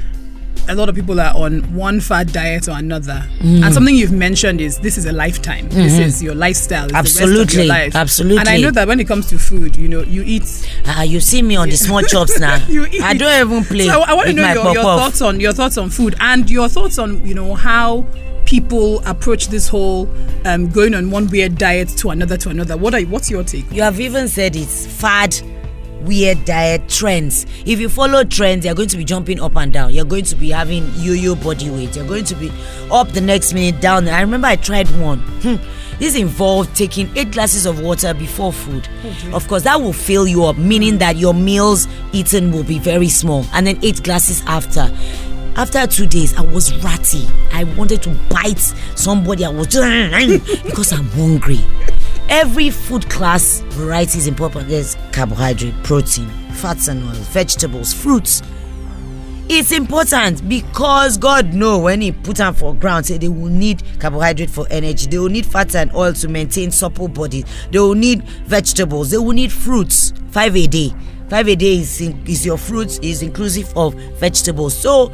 a 0.69 0.75
lot 0.75 0.89
of 0.89 0.95
people 0.95 1.21
are 1.21 1.35
on 1.35 1.61
one 1.75 2.01
fad 2.01 2.33
diet 2.33 2.69
or 2.69 2.73
another. 2.73 3.25
Mm. 3.41 3.65
And 3.65 3.75
something 3.75 3.95
you've 3.95 4.13
mentioned 4.13 4.61
is 4.61 4.79
this 4.79 4.97
is 4.97 5.07
a 5.07 5.13
lifetime. 5.13 5.69
Mm-hmm. 5.69 5.83
This 5.83 5.99
is 5.99 6.23
your 6.23 6.35
lifestyle. 6.35 6.87
It's 6.87 6.95
absolutely. 6.95 7.67
Life. 7.67 7.95
Absolutely. 7.95 8.39
And 8.39 8.49
I 8.49 8.59
know 8.59 8.71
that 8.71 8.87
when 8.89 9.01
it 9.01 9.09
comes 9.09 9.29
to 9.31 9.39
food, 9.39 9.77
you 9.77 9.89
know, 9.89 10.03
you 10.03 10.23
eat. 10.25 10.45
Ah, 10.87 11.01
uh, 11.01 11.03
you 11.03 11.21
see 11.21 11.43
me 11.43 11.57
on 11.57 11.69
the 11.69 11.77
small 11.77 12.03
chops 12.03 12.39
now. 12.39 12.55
I 13.03 13.15
don't 13.15 13.47
even 13.47 13.65
play. 13.65 13.87
So 13.87 14.01
I, 14.01 14.11
I 14.11 14.15
want 14.15 14.29
to 14.29 14.35
know 14.35 14.53
your, 14.53 14.73
your 14.73 14.83
thoughts 14.83 15.21
on 15.21 15.41
your 15.41 15.53
thoughts 15.53 15.79
on 15.79 15.91
food 15.91 16.15
and 16.21 16.49
your 16.49 16.69
thoughts 16.69 16.99
on, 16.99 17.27
you 17.27 17.35
know, 17.35 17.55
how 17.55 18.07
people 18.45 19.01
approach 19.07 19.49
this 19.49 19.69
whole 19.69 20.09
um, 20.45 20.69
going 20.69 20.95
on 20.95 21.11
one 21.11 21.29
weird 21.29 21.57
diet 21.59 21.89
to 21.89 22.11
another 22.11 22.37
to 22.37 22.49
another. 22.51 22.77
What 22.77 22.95
are 22.95 23.01
what's 23.03 23.31
your 23.31 23.45
take? 23.45 23.71
You 23.73 23.83
have 23.83 24.01
even 24.01 24.29
said 24.29 24.57
it's 24.57 24.87
fad 24.87 25.35
weird 26.05 26.45
diet 26.45 26.89
trends. 26.89 27.47
If 27.65 27.81
you 27.81 27.89
follow 27.89 28.25
trends, 28.25 28.65
you're 28.65 28.75
going 28.75 28.89
to 28.89 28.97
be 28.97 29.05
jumping 29.05 29.41
up 29.41 29.57
and 29.57 29.73
down. 29.73 29.93
You're 29.93 30.05
going 30.05 30.25
to 30.25 30.37
be 30.37 30.51
having 30.51 30.91
yo-yo 30.97 31.35
body 31.35 31.71
weight. 31.71 31.97
You're 31.97 32.07
going 32.07 32.25
to 32.25 32.35
be 32.35 32.51
up 32.91 33.09
the 33.09 33.21
next 33.21 33.53
minute, 33.53 33.81
down. 33.81 34.09
I 34.09 34.21
remember 34.21 34.49
I 34.49 34.57
tried 34.57 34.89
one. 35.01 35.21
Hmm. 35.43 35.57
This 35.99 36.17
involved 36.17 36.75
taking 36.75 37.09
eight 37.17 37.31
glasses 37.31 37.65
of 37.65 37.81
water 37.81 38.13
before 38.13 38.53
food. 38.53 38.89
Okay. 39.05 39.33
Of 39.33 39.47
course, 39.47 39.63
that 39.63 39.81
will 39.81 39.93
fill 39.93 40.27
you 40.27 40.45
up, 40.45 40.59
meaning 40.59 40.99
that 40.99 41.17
your 41.17 41.33
meals 41.35 41.87
eaten 42.13 42.51
will 42.51 42.65
be 42.65 42.79
very 42.79 43.09
small, 43.09 43.47
and 43.53 43.67
then 43.67 43.79
eight 43.83 44.03
glasses 44.03 44.43
after. 44.47 44.91
After 45.55 45.87
two 45.87 46.07
days, 46.07 46.35
I 46.37 46.41
was 46.41 46.75
ratty. 46.83 47.27
I 47.53 47.65
wanted 47.77 48.03
to 48.03 48.11
bite 48.31 48.59
somebody. 48.97 49.45
I 49.45 49.51
was 49.51 49.67
because 50.65 50.93
I'm 50.93 51.05
hungry. 51.11 51.61
Every 52.33 52.71
food 52.71 53.11
class 53.11 53.61
variety 53.73 54.17
is 54.17 54.27
important. 54.27 54.67
There's 54.67 54.97
carbohydrate, 55.13 55.75
protein, 55.83 56.31
fats 56.55 56.89
and 56.89 57.05
oils, 57.05 57.19
vegetables, 57.29 57.93
fruits. 57.93 58.41
It's 59.51 59.71
important 59.71 60.49
because 60.49 61.19
God 61.19 61.53
know 61.53 61.79
when 61.79 62.01
He 62.01 62.11
put 62.11 62.39
them 62.39 62.55
for 62.55 62.75
ground, 62.75 63.05
say 63.05 63.19
they 63.19 63.29
will 63.29 63.51
need 63.51 63.83
carbohydrate 63.99 64.49
for 64.49 64.67
energy. 64.71 65.09
They 65.09 65.19
will 65.19 65.29
need 65.29 65.45
fats 65.45 65.75
and 65.75 65.95
oil 65.95 66.15
to 66.15 66.29
maintain 66.29 66.71
supple 66.71 67.07
body. 67.07 67.45
They 67.71 67.79
will 67.79 67.95
need 67.95 68.23
vegetables. 68.47 69.11
They 69.11 69.19
will 69.19 69.33
need 69.33 69.53
fruits. 69.53 70.15
Five 70.31 70.57
a 70.57 70.67
day. 70.67 70.95
Five 71.29 71.49
a 71.49 71.55
day 71.55 71.81
is, 71.81 72.01
is 72.01 72.47
your 72.47 72.57
fruits 72.57 72.99
is 73.01 73.21
inclusive 73.21 73.77
of 73.77 73.93
vegetables. 74.19 74.75
So, 74.75 75.13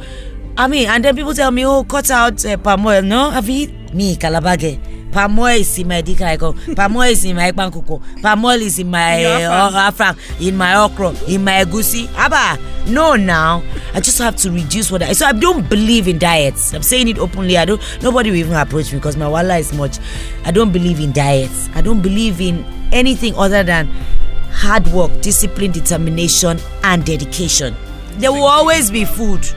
I 0.59 0.67
mean, 0.67 0.89
and 0.89 1.05
then 1.05 1.15
people 1.15 1.33
tell 1.33 1.51
me, 1.51 1.65
oh, 1.65 1.85
cut 1.85 2.11
out 2.11 2.43
uh, 2.43 2.57
palm 2.57 2.85
oil. 2.85 3.01
No, 3.01 3.29
have 3.29 3.47
you 3.47 3.67
me 3.93 4.17
kalabage 4.17 4.77
palm 5.09 5.39
oil 5.39 5.55
is 5.57 5.79
in 5.79 5.87
my 5.87 6.01
dikaiko 6.01 6.75
palm 6.75 6.97
oil 6.97 7.03
is 7.09 7.23
in 7.23 7.35
my 7.37 7.51
pankoko 7.53 7.99
palm 8.21 8.43
oil 8.45 8.61
is 8.61 8.77
in 8.77 8.91
my 8.91 9.23
uh, 9.23 10.13
in 10.41 10.57
my 10.57 10.75
okra. 10.75 11.13
In 11.29 11.45
my 11.45 11.63
egusi. 11.63 12.09
Aba 12.13 12.59
no 12.87 13.15
now. 13.15 13.63
I 13.93 14.01
just 14.01 14.17
have 14.17 14.35
to 14.35 14.51
reduce 14.51 14.91
what 14.91 15.01
i 15.01 15.13
so 15.13 15.27
i 15.27 15.31
don't 15.31 15.69
believe 15.69 16.09
in 16.09 16.19
diets. 16.19 16.73
I'm 16.73 16.83
saying 16.83 17.07
it 17.07 17.19
openly. 17.19 17.57
I 17.57 17.63
don't 17.63 17.81
nobody 18.01 18.29
will 18.29 18.37
even 18.37 18.55
approach 18.57 18.91
me 18.91 18.99
because 18.99 19.15
my 19.15 19.29
wala 19.29 19.55
is 19.59 19.71
much. 19.71 19.97
I 20.43 20.51
don't 20.51 20.73
believe 20.73 20.99
in 20.99 21.13
diets. 21.13 21.69
I 21.73 21.79
don't 21.79 22.01
believe 22.01 22.41
in 22.41 22.65
anything 22.91 23.33
other 23.35 23.63
than 23.63 23.87
hard 24.51 24.85
work 24.89 25.21
discipline 25.21 25.71
determination 25.71 26.59
and 26.83 27.05
dedication. 27.05 27.77
There 28.17 28.33
will 28.33 28.43
always 28.43 28.91
be 28.91 29.05
food 29.05 29.47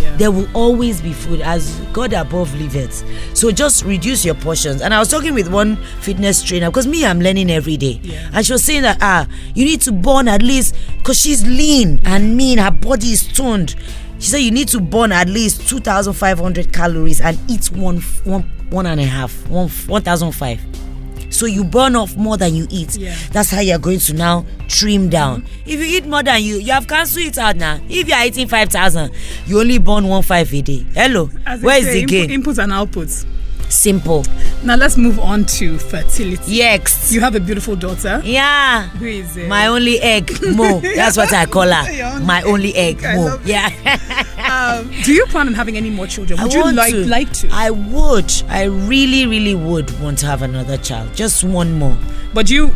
yeah. 0.00 0.16
there 0.16 0.30
will 0.30 0.48
always 0.54 1.00
be 1.00 1.12
food 1.12 1.40
as 1.40 1.78
God 1.92 2.12
above 2.12 2.54
liveth. 2.54 3.04
So 3.36 3.50
just 3.50 3.84
reduce 3.84 4.24
your 4.24 4.34
portions. 4.34 4.80
And 4.82 4.94
I 4.94 4.98
was 4.98 5.10
talking 5.10 5.34
with 5.34 5.50
one 5.50 5.76
fitness 6.00 6.42
trainer 6.42 6.70
because 6.70 6.86
me, 6.86 7.04
I'm 7.04 7.20
learning 7.20 7.50
every 7.50 7.76
day. 7.76 8.00
Yeah. 8.02 8.30
And 8.32 8.44
she 8.44 8.52
was 8.52 8.64
saying 8.64 8.82
that 8.82 8.98
ah, 9.00 9.26
you 9.54 9.64
need 9.64 9.80
to 9.82 9.92
burn 9.92 10.28
at 10.28 10.42
least 10.42 10.74
because 10.98 11.20
she's 11.20 11.46
lean 11.46 12.00
and 12.04 12.36
mean, 12.36 12.58
her 12.58 12.70
body 12.70 13.08
is 13.08 13.26
toned. 13.32 13.74
She 14.18 14.30
said 14.30 14.38
you 14.38 14.50
need 14.50 14.68
to 14.68 14.80
burn 14.80 15.12
at 15.12 15.28
least 15.28 15.68
2,500 15.68 16.72
calories 16.72 17.20
and 17.20 17.38
eat 17.50 17.66
one, 17.72 18.00
one, 18.24 18.42
one 18.70 18.86
and 18.86 19.00
a 19.00 19.04
half, 19.04 19.48
one, 19.48 19.68
1,005. 19.68 20.83
So 21.34 21.46
you 21.46 21.64
burn 21.64 21.96
off 21.96 22.16
more 22.16 22.36
than 22.36 22.54
you 22.54 22.66
eat. 22.70 22.96
Yeah. 22.96 23.16
That's 23.32 23.50
how 23.50 23.60
you're 23.60 23.78
going 23.78 23.98
to 24.00 24.12
now 24.14 24.46
trim 24.68 25.08
down. 25.08 25.42
Mm-hmm. 25.42 25.68
If 25.70 25.80
you 25.80 25.84
eat 25.96 26.06
more 26.06 26.22
than 26.22 26.42
you, 26.42 26.56
you 26.56 26.72
have 26.72 26.86
cancelled 26.86 27.26
it 27.26 27.38
out 27.38 27.56
now. 27.56 27.80
If 27.88 28.08
you 28.08 28.14
are 28.14 28.24
eating 28.24 28.48
5,000, 28.48 29.10
you 29.46 29.60
only 29.60 29.78
burn 29.78 30.06
one 30.08 30.22
five 30.22 30.52
a 30.52 30.62
day. 30.62 30.86
Hello. 30.94 31.30
As 31.46 31.60
Where 31.62 31.78
is 31.78 31.84
say, 31.86 32.00
the 32.00 32.06
gain? 32.06 32.30
input, 32.30 32.56
inputs 32.56 32.62
and 32.62 32.72
outputs. 32.72 33.26
Simple. 33.74 34.24
Now 34.62 34.76
let's 34.76 34.96
move 34.96 35.18
on 35.18 35.44
to 35.58 35.78
fertility. 35.78 36.52
Yes. 36.54 37.12
You 37.12 37.20
have 37.20 37.34
a 37.34 37.40
beautiful 37.40 37.74
daughter. 37.76 38.22
yeah. 38.24 38.88
Who 38.90 39.06
is 39.06 39.36
it? 39.36 39.48
My 39.48 39.66
only 39.66 39.98
egg, 40.00 40.30
Mo. 40.42 40.80
That's 40.94 41.16
what 41.16 41.32
I 41.32 41.44
call 41.46 41.70
her. 41.70 41.84
only 42.12 42.24
My 42.24 42.42
only 42.42 42.74
egg, 42.76 43.02
Mo. 43.02 43.38
Yeah. 43.44 43.70
Um, 44.48 44.90
do 45.04 45.12
you 45.12 45.26
plan 45.26 45.48
on 45.48 45.54
having 45.54 45.76
any 45.76 45.90
more 45.90 46.06
children? 46.06 46.40
Would 46.40 46.52
I 46.52 46.54
you 46.54 46.60
want 46.62 46.76
like 46.76 46.92
to. 46.92 47.06
like 47.06 47.32
to? 47.34 47.48
I 47.52 47.70
would. 47.70 48.32
I 48.48 48.64
really, 48.64 49.26
really 49.26 49.54
would 49.54 49.90
want 50.00 50.18
to 50.18 50.26
have 50.26 50.42
another 50.42 50.76
child. 50.78 51.12
Just 51.14 51.42
one 51.44 51.72
more. 51.78 51.96
but 52.32 52.48
you, 52.50 52.74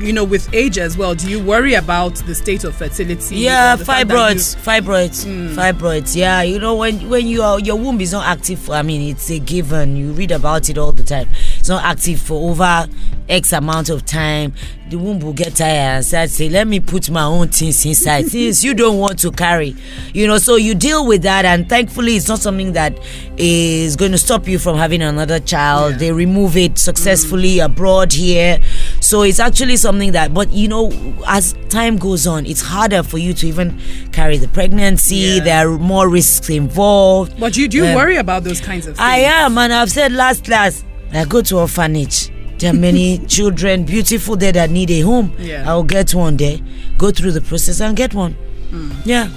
you 0.00 0.12
know, 0.12 0.24
with 0.24 0.52
age 0.54 0.78
as 0.78 0.96
well, 0.98 1.14
do 1.14 1.28
you 1.30 1.42
worry 1.42 1.74
about 1.74 2.14
the 2.26 2.34
state 2.34 2.64
of 2.64 2.74
fertility? 2.74 3.36
Yeah, 3.36 3.76
fact 3.76 4.08
that 4.08 4.08
fibroids, 4.08 4.56
fibroids, 4.56 5.24
Hmm. 5.24 5.58
fibroids. 5.58 6.16
Yeah, 6.16 6.42
you 6.42 6.58
know 6.58 6.74
when 6.76 7.08
when 7.08 7.26
you 7.26 7.42
are, 7.42 7.60
your 7.60 7.76
womb 7.76 8.00
is 8.00 8.12
not 8.12 8.26
active. 8.26 8.68
I 8.70 8.82
mean, 8.82 9.02
it's 9.10 9.30
a 9.30 9.38
given. 9.38 9.96
You 9.96 10.12
read 10.12 10.30
about 10.38 10.70
it 10.70 10.78
all 10.78 10.92
the 10.92 11.02
time. 11.02 11.28
It's 11.58 11.68
not 11.68 11.84
active 11.84 12.20
for 12.20 12.50
over 12.50 12.86
X 13.28 13.52
amount 13.52 13.90
of 13.90 14.06
time. 14.06 14.54
The 14.88 14.96
womb 14.96 15.18
will 15.20 15.34
get 15.34 15.56
tired 15.56 15.96
and 15.96 16.04
start 16.04 16.30
say, 16.30 16.48
"Let 16.48 16.66
me 16.66 16.80
put 16.80 17.10
my 17.10 17.24
own 17.24 17.48
things 17.48 17.84
inside." 17.84 18.26
Since 18.28 18.64
you 18.64 18.72
don't 18.72 18.98
want 18.98 19.18
to 19.20 19.30
carry, 19.30 19.76
you 20.14 20.26
know, 20.26 20.38
so 20.38 20.56
you 20.56 20.74
deal 20.74 21.06
with 21.06 21.22
that. 21.22 21.44
And 21.44 21.68
thankfully, 21.68 22.16
it's 22.16 22.28
not 22.28 22.38
something 22.38 22.72
that 22.72 22.98
is 23.36 23.96
going 23.96 24.12
to 24.12 24.18
stop 24.18 24.48
you 24.48 24.58
from 24.58 24.78
having 24.78 25.02
another 25.02 25.40
child. 25.40 25.92
Yeah. 25.92 25.98
They 25.98 26.12
remove 26.12 26.56
it 26.56 26.78
successfully 26.78 27.58
abroad 27.58 28.12
here. 28.12 28.60
So 29.08 29.22
it's 29.22 29.40
actually 29.40 29.76
something 29.76 30.12
that, 30.12 30.34
but 30.34 30.52
you 30.52 30.68
know, 30.68 30.92
as 31.26 31.54
time 31.70 31.96
goes 31.96 32.26
on, 32.26 32.44
it's 32.44 32.60
harder 32.60 33.02
for 33.02 33.16
you 33.16 33.32
to 33.32 33.46
even 33.46 33.80
carry 34.12 34.36
the 34.36 34.48
pregnancy. 34.48 35.16
Yeah. 35.16 35.44
There 35.44 35.68
are 35.70 35.78
more 35.78 36.10
risks 36.10 36.50
involved. 36.50 37.40
But 37.40 37.56
you 37.56 37.68
do 37.68 37.78
you 37.78 37.86
Um, 37.86 37.94
worry 37.94 38.16
about 38.16 38.44
those 38.44 38.60
kinds 38.60 38.86
of 38.86 38.96
things? 38.96 39.08
I 39.16 39.20
am, 39.20 39.56
and 39.56 39.72
I've 39.72 39.90
said 39.90 40.12
last 40.12 40.44
class, 40.44 40.84
I 41.14 41.24
go 41.24 41.40
to 41.40 41.56
orphanage. 41.56 42.28
There 42.58 42.70
are 42.70 42.76
many 42.76 43.16
children, 43.36 43.84
beautiful 43.84 44.36
there 44.36 44.52
that 44.52 44.68
need 44.68 44.90
a 44.90 45.00
home. 45.00 45.32
Yeah. 45.38 45.64
I'll 45.66 45.84
get 45.84 46.14
one 46.14 46.36
there, 46.36 46.58
go 46.98 47.10
through 47.10 47.32
the 47.32 47.40
process 47.40 47.80
and 47.80 47.96
get 47.96 48.12
one. 48.12 48.32
Hmm. 48.68 48.90
Yeah. 49.06 49.30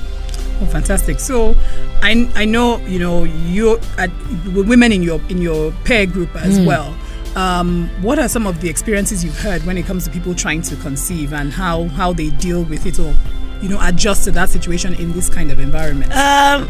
Oh, 0.62 0.66
fantastic! 0.66 1.22
So, 1.22 1.56
I 2.04 2.28
I 2.36 2.44
know 2.44 2.78
you 2.86 3.00
know 3.00 3.24
you 3.24 3.80
at 3.98 4.12
women 4.54 4.92
in 4.92 5.02
your 5.02 5.22
in 5.30 5.42
your 5.42 5.72
peer 5.86 6.06
group 6.06 6.36
as 6.36 6.58
Hmm. 6.58 6.66
well. 6.66 6.94
Um, 7.36 7.90
what 8.02 8.20
are 8.20 8.28
some 8.28 8.46
of 8.46 8.60
the 8.62 8.70
experiences 8.70 9.24
you've 9.24 9.40
heard 9.40 9.66
when 9.66 9.78
it 9.78 9.86
comes 9.86 10.04
to 10.06 10.12
people 10.12 10.36
trying 10.36 10.62
to 10.64 10.76
conceive 10.78 11.34
and 11.34 11.52
how 11.52 11.86
how 11.86 12.12
they 12.12 12.30
deal 12.30 12.64
with 12.64 12.86
it 12.86 13.00
or 13.00 13.16
you 13.62 13.70
know 13.70 13.80
adjust 13.82 14.26
to 14.26 14.32
that 14.32 14.50
situation 14.50 14.94
in 14.96 15.14
this 15.14 15.30
kind 15.30 15.52
of 15.52 15.60
environment? 15.60 16.14
Um, 16.14 16.70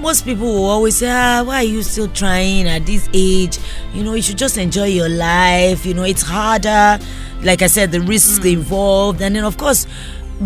most 0.00 0.24
people 0.24 0.46
will 0.46 0.64
always 0.66 0.96
say, 0.96 1.08
ah, 1.08 1.44
why 1.46 1.56
are 1.56 1.62
you 1.62 1.82
still 1.82 2.08
trying 2.08 2.66
at 2.66 2.84
this 2.86 3.08
age? 3.14 3.58
You 3.94 4.02
know, 4.02 4.14
you 4.14 4.22
should 4.22 4.38
just 4.38 4.58
enjoy 4.58 4.86
your 4.86 5.08
life. 5.08 5.86
You 5.86 5.94
know, 5.94 6.02
it's 6.02 6.22
harder. 6.22 6.98
Like 7.42 7.62
I 7.62 7.68
said, 7.68 7.92
the 7.92 8.00
risks 8.00 8.44
involved. 8.44 9.22
And 9.22 9.36
then, 9.36 9.44
of 9.44 9.56
course, 9.56 9.86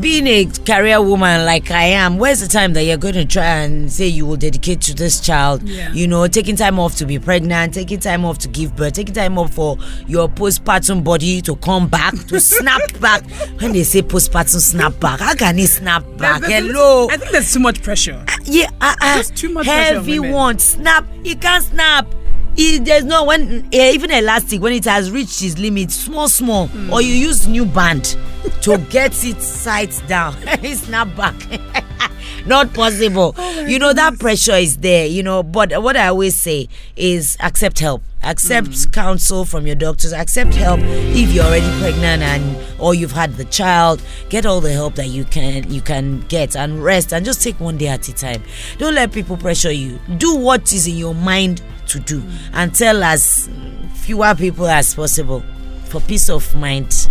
being 0.00 0.26
a 0.26 0.45
career 0.67 1.00
woman 1.00 1.45
like 1.45 1.71
I 1.71 1.85
am, 1.85 2.19
where's 2.19 2.41
the 2.41 2.47
time 2.49 2.73
that 2.75 2.85
you're 2.85 2.97
going 2.97 3.15
to 3.15 3.25
try 3.25 3.45
and 3.45 3.91
say 3.91 4.07
you 4.07 4.26
will 4.26 4.37
dedicate 4.37 4.81
to 4.83 4.95
this 4.95 5.21
child? 5.21 5.62
Yeah. 5.62 5.93
You 5.93 6.07
know, 6.07 6.26
taking 6.26 6.57
time 6.57 6.79
off 6.79 6.97
to 6.97 7.07
be 7.07 7.19
pregnant, 7.19 7.75
taking 7.75 7.99
time 8.00 8.25
off 8.25 8.38
to 8.38 8.49
give 8.49 8.76
birth, 8.76 8.95
taking 8.95 9.15
time 9.15 9.38
off 9.38 9.55
for 9.55 9.79
your 10.07 10.29
postpartum 10.29 11.03
body 11.03 11.41
to 11.43 11.57
come 11.57 11.88
back, 11.88 12.15
to 12.29 12.38
snap 12.55 12.81
back. 13.00 13.25
When 13.61 13.73
they 13.73 13.83
say 13.85 14.03
postpartum 14.03 14.61
snap 14.61 14.99
back, 15.00 15.21
how 15.21 15.35
can 15.35 15.59
it 15.59 15.69
snap 15.69 16.03
back? 16.19 16.41
There's- 16.43 16.49
there's- 16.62 16.67
Hello 16.67 17.09
I 17.11 17.17
think 17.17 17.31
there's 17.33 17.53
too 17.53 17.61
much 17.61 17.83
pressure. 17.83 18.25
yeah, 18.45 18.69
uh, 18.81 18.95
uh, 19.00 19.17
Just 19.19 19.37
too 19.37 19.49
much 19.50 19.67
pressure 19.67 19.97
on 19.99 20.05
heavy 20.05 20.19
one 20.21 20.59
snap. 20.59 21.07
You 21.25 21.37
can't 21.37 21.65
snap. 21.65 22.07
He, 22.57 22.79
there's 22.79 23.05
no 23.05 23.25
when 23.25 23.69
eh, 23.73 23.93
even 23.93 24.11
elastic 24.11 24.61
when 24.63 24.73
it 24.73 24.85
has 24.87 25.11
reached 25.11 25.43
its 25.43 25.59
limit, 25.59 25.91
small, 25.91 26.29
small, 26.29 26.69
Hmm. 26.69 26.93
or 26.93 27.03
you 27.03 27.13
use 27.15 27.47
new 27.47 27.65
band 27.67 28.17
to 28.63 28.79
get 28.91 29.13
it 29.25 29.41
sides 29.43 30.01
down. 30.03 30.35
it's 30.63 30.89
not 30.89 31.15
back. 31.17 31.35
Not 32.47 32.73
possible. 32.75 33.35
Oh 33.37 33.67
you 33.67 33.79
know 33.79 33.93
that 33.93 34.19
pressure 34.19 34.55
is 34.55 34.76
there. 34.79 35.07
You 35.07 35.23
know, 35.23 35.43
but 35.43 35.83
what 35.83 35.97
I 35.97 36.09
always 36.09 36.37
say 36.41 36.69
is 36.97 37.37
accept 37.41 37.79
help. 37.81 38.03
Accept 38.23 38.69
Hmm. 38.69 38.91
counsel 38.91 39.45
from 39.45 39.67
your 39.67 39.76
doctors. 39.76 40.12
Accept 40.12 40.55
help 40.55 40.81
if 40.83 41.31
you're 41.33 41.45
already 41.45 41.69
pregnant 41.81 42.23
and 42.23 42.57
or 42.79 42.95
you've 42.95 43.12
had 43.12 43.37
the 43.37 43.45
child. 43.45 44.00
Get 44.31 44.47
all 44.47 44.61
the 44.61 44.73
help 44.73 44.95
that 44.97 45.09
you 45.09 45.25
can 45.25 45.71
you 45.71 45.81
can 45.81 46.21
get 46.29 46.57
and 46.57 46.83
rest 46.83 47.12
and 47.12 47.25
just 47.25 47.43
take 47.43 47.59
one 47.61 47.76
day 47.76 47.88
at 47.88 48.09
a 48.09 48.12
time. 48.15 48.43
Don't 48.79 48.95
let 48.95 49.12
people 49.12 49.37
pressure 49.37 49.73
you. 49.73 49.99
Do 50.19 50.35
what 50.37 50.73
is 50.73 50.87
in 50.87 50.97
your 50.97 51.15
mind 51.15 51.62
to 51.88 51.99
do 52.00 52.23
and 52.53 52.75
tell 52.75 53.03
as 53.05 53.49
fewer 53.95 54.35
people 54.35 54.67
as 54.67 54.95
possible 54.95 55.43
for 55.85 56.00
peace 56.00 56.29
of 56.29 56.55
mind. 56.57 57.09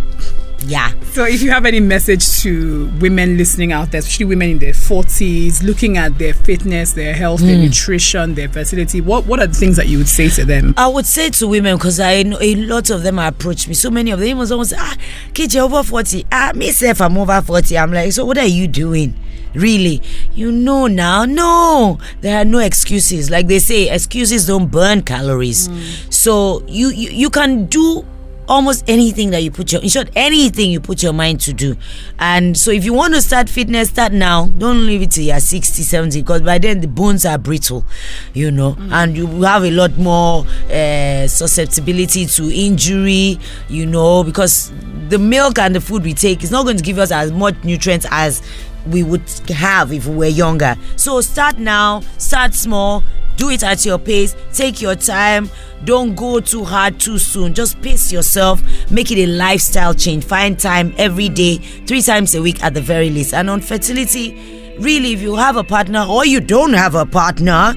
Yeah. 0.67 0.91
So, 1.13 1.25
if 1.25 1.41
you 1.41 1.51
have 1.51 1.65
any 1.65 1.79
message 1.79 2.41
to 2.41 2.87
women 2.99 3.37
listening 3.37 3.71
out 3.71 3.91
there, 3.91 3.99
especially 3.99 4.25
women 4.25 4.49
in 4.49 4.59
their 4.59 4.73
40s, 4.73 5.63
looking 5.63 5.97
at 5.97 6.17
their 6.17 6.33
fitness, 6.33 6.93
their 6.93 7.13
health, 7.13 7.39
Hmm. 7.41 7.47
their 7.47 7.57
nutrition, 7.57 8.33
their 8.35 8.49
fertility, 8.49 8.99
what, 9.01 9.25
what 9.27 9.39
are 9.39 9.47
the 9.47 9.53
things 9.53 9.77
that 9.77 9.87
you 9.87 9.99
would 9.99 10.07
say 10.09 10.27
to 10.29 10.43
them? 10.45 10.73
I 10.77 10.87
would 10.87 11.05
say 11.05 11.29
to 11.29 11.47
women 11.47 11.77
because 11.77 11.99
I 11.99 12.23
know 12.23 12.37
a 12.41 12.55
lot 12.55 12.89
of 12.89 13.03
them 13.03 13.19
approach 13.19 13.67
me. 13.67 13.73
So 13.75 13.89
many 13.91 14.11
of 14.11 14.19
them 14.19 14.45
someone 14.45 14.65
say, 14.65 14.77
ah, 14.79 14.95
KJ 15.33 15.59
over 15.61 15.83
40. 15.83 16.25
Ah, 16.31 16.51
myself, 16.55 16.99
I'm 17.01 17.17
over 17.17 17.41
40. 17.41 17.77
I'm 17.77 17.93
like, 17.93 18.11
so 18.11 18.25
what 18.25 18.37
are 18.37 18.45
you 18.47 18.67
doing? 18.67 19.13
Really? 19.53 20.01
You 20.33 20.51
know 20.51 20.87
now? 20.87 21.23
No. 21.25 21.97
There 22.21 22.37
are 22.41 22.43
no 22.45 22.57
excuses. 22.59 23.29
Like 23.29 23.47
they 23.47 23.59
say, 23.59 23.89
excuses 23.89 24.47
don't 24.47 24.67
burn 24.69 25.01
calories. 25.03 25.69
So 26.09 26.63
you, 26.67 26.89
you 26.89 27.09
you 27.11 27.29
can 27.29 27.67
do 27.67 28.03
almost 28.47 28.83
anything 28.87 29.31
that 29.31 29.41
you 29.41 29.51
put 29.51 29.71
your 29.71 29.81
in 29.81 29.89
short 29.89 30.09
anything 30.15 30.71
you 30.71 30.79
put 30.79 31.01
your 31.03 31.13
mind 31.13 31.39
to 31.41 31.53
do. 31.53 31.75
And 32.19 32.57
so 32.57 32.71
if 32.71 32.85
you 32.85 32.93
want 32.93 33.13
to 33.15 33.21
start 33.21 33.49
fitness 33.49 33.89
start 33.89 34.13
now. 34.13 34.45
Don't 34.57 34.85
leave 34.85 35.01
it 35.01 35.11
till 35.11 35.23
you're 35.23 35.39
60 35.39 35.81
70 35.83 36.21
because 36.21 36.41
by 36.41 36.57
then 36.57 36.81
the 36.81 36.87
bones 36.87 37.25
are 37.25 37.37
brittle 37.37 37.85
you 38.33 38.51
know. 38.51 38.75
And 38.91 39.15
you 39.15 39.43
have 39.43 39.63
a 39.63 39.71
lot 39.71 39.97
more 39.97 40.45
uh, 40.71 41.27
susceptibility 41.27 42.25
to 42.25 42.51
injury 42.53 43.39
you 43.69 43.85
know 43.85 44.23
because 44.23 44.71
the 45.09 45.19
milk 45.19 45.59
and 45.59 45.75
the 45.75 45.81
food 45.81 46.03
we 46.03 46.13
take 46.13 46.43
is 46.43 46.51
not 46.51 46.63
going 46.63 46.77
to 46.77 46.83
give 46.83 46.97
us 46.97 47.11
as 47.11 47.31
much 47.31 47.55
nutrients 47.63 48.05
as 48.09 48.41
we 48.87 49.03
would 49.03 49.27
have 49.49 49.91
if 49.91 50.07
we 50.07 50.15
were 50.15 50.25
younger. 50.25 50.75
So 50.95 51.21
start 51.21 51.57
now 51.57 52.01
start 52.17 52.53
small 52.53 53.03
do 53.37 53.49
it 53.49 53.63
at 53.63 53.85
your 53.85 53.99
pace 53.99 54.35
take 54.53 54.81
your 54.81 54.95
time. 54.95 55.49
Don't 55.83 56.15
go 56.15 56.39
too 56.39 56.63
hard 56.63 56.99
too 56.99 57.17
soon. 57.19 57.53
Just 57.53 57.81
pace 57.81 58.11
yourself 58.11 58.61
make 58.89 59.11
it 59.11 59.17
a 59.17 59.27
lifestyle 59.27 59.93
change. 59.93 60.23
Find 60.23 60.57
time 60.57 60.93
every 60.97 61.29
day 61.29 61.57
three 61.57 62.01
times 62.01 62.33
a 62.35 62.41
week 62.41 62.63
at 62.63 62.73
the 62.73 62.81
very 62.81 63.09
least. 63.09 63.33
And 63.33 63.49
on 63.49 63.61
fertility 63.61 64.75
really 64.79 65.13
if 65.13 65.21
you 65.21 65.35
have 65.35 65.55
a 65.55 65.63
partner 65.63 66.05
or 66.07 66.25
you 66.25 66.39
don't 66.39 66.73
have 66.73 66.95
a 66.95 67.05
partner 67.05 67.73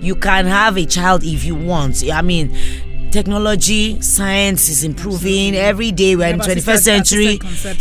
you 0.00 0.14
can 0.14 0.46
have 0.46 0.76
a 0.78 0.86
child 0.86 1.24
if 1.24 1.44
you 1.44 1.54
want. 1.54 2.02
I 2.10 2.22
mean 2.22 2.54
technology 3.20 3.98
science 4.02 4.68
is 4.68 4.84
improving 4.84 5.54
every 5.56 5.90
day 5.90 6.14
we're 6.16 6.28
in 6.28 6.38
21st 6.38 6.56
assisted- 6.68 6.82
century 6.84 7.40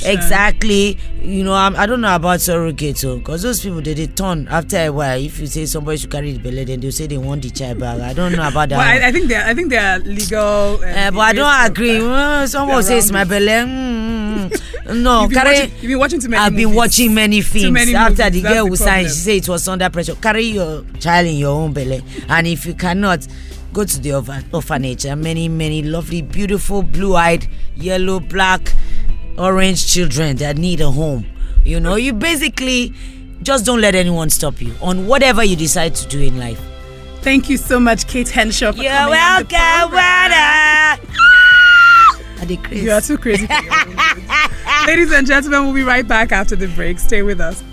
exactly 0.09 0.97
you 1.21 1.43
know 1.43 1.53
I'm, 1.53 1.75
i 1.75 1.85
don't 1.85 1.99
know 1.99 2.15
about 2.15 2.39
surrogate 2.39 3.01
because 3.01 3.41
those 3.41 3.59
people 3.61 3.81
they, 3.81 3.93
they 3.93 4.07
turn 4.07 4.47
after 4.49 4.77
a 4.77 4.89
while 4.91 5.19
if 5.19 5.37
you 5.39 5.47
say 5.47 5.65
somebody 5.65 5.97
should 5.97 6.09
carry 6.11 6.31
the 6.31 6.39
belly 6.39 6.63
then 6.63 6.79
they'll 6.79 6.91
say 6.93 7.07
they 7.07 7.17
want 7.17 7.41
the 7.41 7.49
child 7.49 7.79
back 7.79 7.99
i 7.99 8.13
don't 8.13 8.31
know 8.31 8.47
about 8.47 8.69
that 8.69 8.77
Well. 8.77 8.87
I, 9.03 9.07
I 9.09 9.11
think 9.11 9.27
they're 9.27 9.45
I 9.45 9.53
think 9.53 9.69
they're 9.69 9.99
legal. 9.99 10.75
Um, 10.77 10.83
Eh, 10.83 11.11
but 11.11 11.19
I 11.19 11.33
don't 11.33 11.65
agree. 11.71 11.99
Uh, 11.99 12.47
someone 12.47 12.81
says 12.83 13.11
my 13.11 13.23
belly. 13.25 13.47
mm, 13.47 14.49
mm, 14.49 14.49
mm. 14.49 15.03
No, 15.03 15.23
You've 15.23 15.33
carry. 15.33 15.49
watching, 15.59 15.71
you've 15.81 15.89
been 15.91 15.99
watching 15.99 16.19
too 16.21 16.29
many. 16.29 16.41
I've 16.43 16.55
been 16.55 16.73
watching 16.73 17.13
many 17.13 17.41
films. 17.41 17.71
many 17.73 17.93
After 17.95 18.23
movies, 18.23 18.41
the 18.43 18.49
girl 18.49 18.67
who 18.67 18.75
signed, 18.75 19.07
she 19.07 19.13
said 19.13 19.35
it 19.35 19.49
was 19.49 19.67
under 19.67 19.89
pressure. 19.89 20.15
Carry 20.15 20.45
your 20.45 20.83
child 20.99 21.27
in 21.27 21.35
your 21.35 21.51
own 21.61 21.73
belly, 21.73 22.01
and 22.29 22.47
if 22.47 22.65
you 22.65 22.73
cannot, 22.73 23.27
go 23.75 23.83
to 23.83 23.99
the 23.99 24.13
orphan- 24.13 24.45
orphanage. 24.53 25.03
There 25.03 25.11
are 25.13 25.17
many, 25.17 25.49
many 25.49 25.83
lovely, 25.83 26.21
beautiful, 26.21 26.81
blue-eyed, 26.81 27.45
yellow, 27.75 28.19
black, 28.21 28.73
orange 29.37 29.85
children 29.91 30.37
that 30.37 30.57
need 30.57 30.79
a 30.79 30.89
home. 30.89 31.25
You 31.65 31.79
know, 31.81 31.95
you 31.95 32.13
basically 32.13 32.93
just 33.43 33.65
don't 33.65 33.81
let 33.81 33.93
anyone 33.93 34.29
stop 34.29 34.61
you 34.61 34.73
on 34.81 35.07
whatever 35.07 35.43
you 35.43 35.55
decide 35.57 35.93
to 35.95 36.07
do 36.07 36.21
in 36.21 36.39
life. 36.39 36.59
Thank 37.21 37.49
you 37.49 37.57
so 37.57 37.79
much, 37.79 38.07
Kate 38.07 38.29
Henshaw. 38.29 38.71
For 38.71 38.81
You're 38.81 38.91
coming 38.93 39.19
on 39.19 39.43
the 39.43 39.53
welcome, 39.53 39.89
program. 39.89 40.29
brother. 40.29 41.11
Are 42.41 42.45
they 42.45 42.57
crazy? 42.57 42.85
You 42.85 42.91
are 42.91 43.01
too 43.01 43.17
crazy. 43.17 43.47
for 43.47 43.53
your 43.53 43.73
own 43.79 43.95
good. 43.95 44.87
Ladies 44.87 45.11
and 45.11 45.27
gentlemen, 45.27 45.63
we'll 45.65 45.73
be 45.73 45.83
right 45.83 46.07
back 46.07 46.31
after 46.31 46.55
the 46.55 46.67
break. 46.67 46.99
Stay 46.99 47.23
with 47.23 47.41
us. 47.41 47.63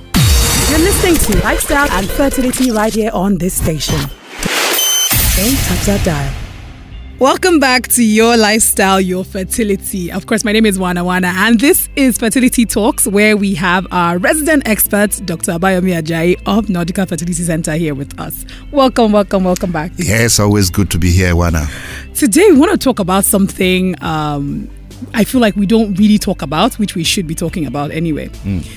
You're 0.70 0.78
listening 0.80 1.14
to 1.16 1.44
Lifestyle 1.44 1.88
and 1.92 2.08
Fertility 2.08 2.70
right 2.70 2.92
here 2.94 3.10
on 3.12 3.38
this 3.38 3.54
station. 3.54 4.00
Don't 5.34 5.56
touch 5.64 5.86
that 5.86 6.04
dial. 6.04 6.34
Welcome 7.18 7.58
back 7.58 7.88
to 7.88 8.04
Your 8.04 8.36
Lifestyle, 8.36 9.00
Your 9.00 9.24
Fertility. 9.24 10.12
Of 10.12 10.26
course, 10.26 10.44
my 10.44 10.52
name 10.52 10.66
is 10.66 10.78
Wana 10.78 11.02
Wana, 11.04 11.32
and 11.32 11.58
this 11.58 11.88
is 11.96 12.18
Fertility 12.18 12.66
Talks, 12.66 13.06
where 13.06 13.34
we 13.34 13.54
have 13.54 13.86
our 13.92 14.18
resident 14.18 14.68
expert, 14.68 15.22
Dr. 15.24 15.52
Abayomi 15.52 15.98
Ajayi 15.98 16.34
of 16.44 16.66
Nordica 16.66 17.08
Fertility 17.08 17.42
Center, 17.44 17.72
here 17.76 17.94
with 17.94 18.20
us. 18.20 18.44
Welcome, 18.72 19.12
welcome, 19.12 19.44
welcome 19.44 19.72
back. 19.72 19.92
Yes, 19.96 20.20
it's 20.20 20.38
always 20.38 20.68
good 20.68 20.90
to 20.90 20.98
be 20.98 21.10
here, 21.10 21.32
Wana. 21.32 21.66
Today, 22.14 22.50
we 22.50 22.58
want 22.58 22.72
to 22.72 22.78
talk 22.78 22.98
about 22.98 23.24
something 23.24 23.94
um, 24.04 24.68
I 25.14 25.24
feel 25.24 25.40
like 25.40 25.56
we 25.56 25.64
don't 25.64 25.94
really 25.94 26.18
talk 26.18 26.42
about, 26.42 26.74
which 26.74 26.94
we 26.94 27.04
should 27.04 27.26
be 27.26 27.34
talking 27.34 27.64
about 27.64 27.90
anyway. 27.90 28.28
Mm. 28.44 28.68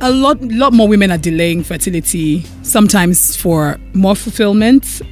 A 0.00 0.10
lot, 0.10 0.40
lot 0.40 0.72
more 0.72 0.88
women 0.88 1.10
are 1.10 1.18
delaying 1.18 1.62
fertility, 1.62 2.42
sometimes 2.62 3.36
for 3.36 3.78
more 3.92 4.16
fulfillment, 4.16 5.02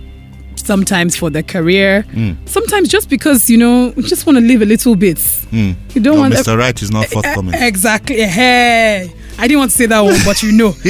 sometimes 0.72 1.16
for 1.16 1.28
their 1.30 1.42
career, 1.54 2.04
Mm. 2.14 2.36
sometimes 2.46 2.88
just 2.96 3.08
because 3.08 3.48
you 3.52 3.56
know 3.56 3.92
you 3.96 4.02
just 4.14 4.26
want 4.26 4.36
to 4.38 4.44
live 4.44 4.60
a 4.62 4.66
little 4.74 4.94
bit. 4.96 5.16
Mm. 5.50 5.74
You 5.94 6.00
don't 6.02 6.16
No, 6.16 6.20
want 6.22 6.34
Mr. 6.34 6.56
Right 6.58 6.78
is 6.82 6.90
not 6.90 7.04
Eh, 7.04 7.08
forthcoming. 7.14 7.54
eh, 7.54 7.66
Exactly. 7.66 8.20
Hey, 8.22 9.10
I 9.38 9.48
didn't 9.48 9.60
want 9.60 9.70
to 9.72 9.76
say 9.76 9.86
that 9.86 10.00
one, 10.00 10.18
but 10.24 10.42
you 10.42 10.52
know. 10.52 10.72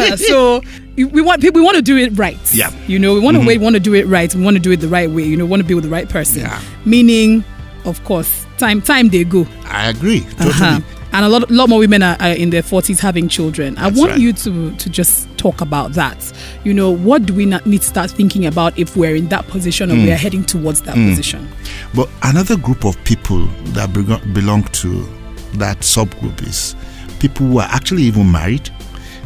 Uh, 0.00 0.16
so 0.16 0.62
we 0.96 1.22
want 1.22 1.40
people. 1.40 1.60
We 1.60 1.64
want 1.64 1.76
to 1.76 1.82
do 1.92 1.96
it 1.96 2.10
right. 2.18 2.38
Yeah. 2.52 2.70
You 2.88 2.98
know, 2.98 3.14
we 3.14 3.20
want 3.20 3.36
to 3.38 3.46
wait. 3.46 3.60
Want 3.60 3.74
to 3.74 3.80
do 3.80 3.94
it 3.94 4.06
right. 4.06 4.34
We 4.34 4.42
want 4.42 4.56
to 4.56 4.62
do 4.62 4.70
it 4.72 4.80
the 4.80 4.88
right 4.88 5.10
way. 5.10 5.22
You 5.24 5.36
know, 5.36 5.46
want 5.46 5.62
to 5.62 5.68
be 5.68 5.74
with 5.74 5.84
the 5.84 5.90
right 5.98 6.08
person. 6.08 6.40
Yeah. 6.42 6.60
Meaning, 6.84 7.44
of 7.84 8.02
course, 8.04 8.30
time 8.58 8.82
time 8.82 9.08
they 9.08 9.24
go. 9.24 9.46
I 9.64 9.88
agree. 9.94 10.20
Totally. 10.20 10.50
Uh-huh. 10.50 10.80
And 11.12 11.24
a 11.24 11.28
lot, 11.28 11.50
lot 11.50 11.68
more 11.68 11.80
women 11.80 12.02
are, 12.02 12.16
are 12.20 12.32
in 12.32 12.50
their 12.50 12.62
forties 12.62 13.00
having 13.00 13.28
children. 13.28 13.76
I 13.78 13.88
want 13.88 14.12
right. 14.12 14.20
you 14.20 14.32
to 14.32 14.74
to 14.76 14.90
just 14.90 15.26
talk 15.36 15.60
about 15.60 15.92
that. 15.94 16.32
You 16.64 16.72
know, 16.72 16.90
what 16.90 17.26
do 17.26 17.34
we 17.34 17.46
need 17.46 17.80
to 17.82 17.86
start 17.86 18.10
thinking 18.10 18.46
about 18.46 18.78
if 18.78 18.96
we're 18.96 19.16
in 19.16 19.28
that 19.28 19.46
position 19.48 19.90
or 19.90 19.94
Mm. 19.94 20.04
we 20.04 20.12
are 20.12 20.16
heading 20.16 20.44
towards 20.44 20.82
that 20.82 20.94
position? 20.94 21.48
But 21.94 22.08
another 22.22 22.56
group 22.56 22.84
of 22.84 22.96
people 23.04 23.46
that 23.74 23.90
belo- 23.90 24.34
belong 24.34 24.62
to 24.64 25.08
that 25.54 25.80
subgroup 25.80 26.42
is 26.46 26.76
people 27.18 27.46
who 27.46 27.58
are 27.58 27.68
actually 27.70 28.02
even 28.04 28.30
married 28.30 28.70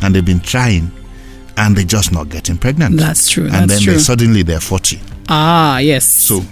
and 0.01 0.15
they've 0.15 0.25
been 0.25 0.41
trying 0.41 0.91
and 1.59 1.77
they're 1.77 1.85
just 1.85 2.13
not 2.13 2.29
getting 2.31 2.57
pregnant. 2.57 2.97
That's 2.97 3.29
true. 3.29 3.45
and 3.45 3.53
That's 3.55 3.75
then 3.75 3.81
true. 3.83 3.93
They, 3.95 3.99
suddenly 3.99 4.43
they're 4.43 4.59
40. 4.61 5.01
ah, 5.29 5.79
yes. 5.79 6.05
So 6.07 6.43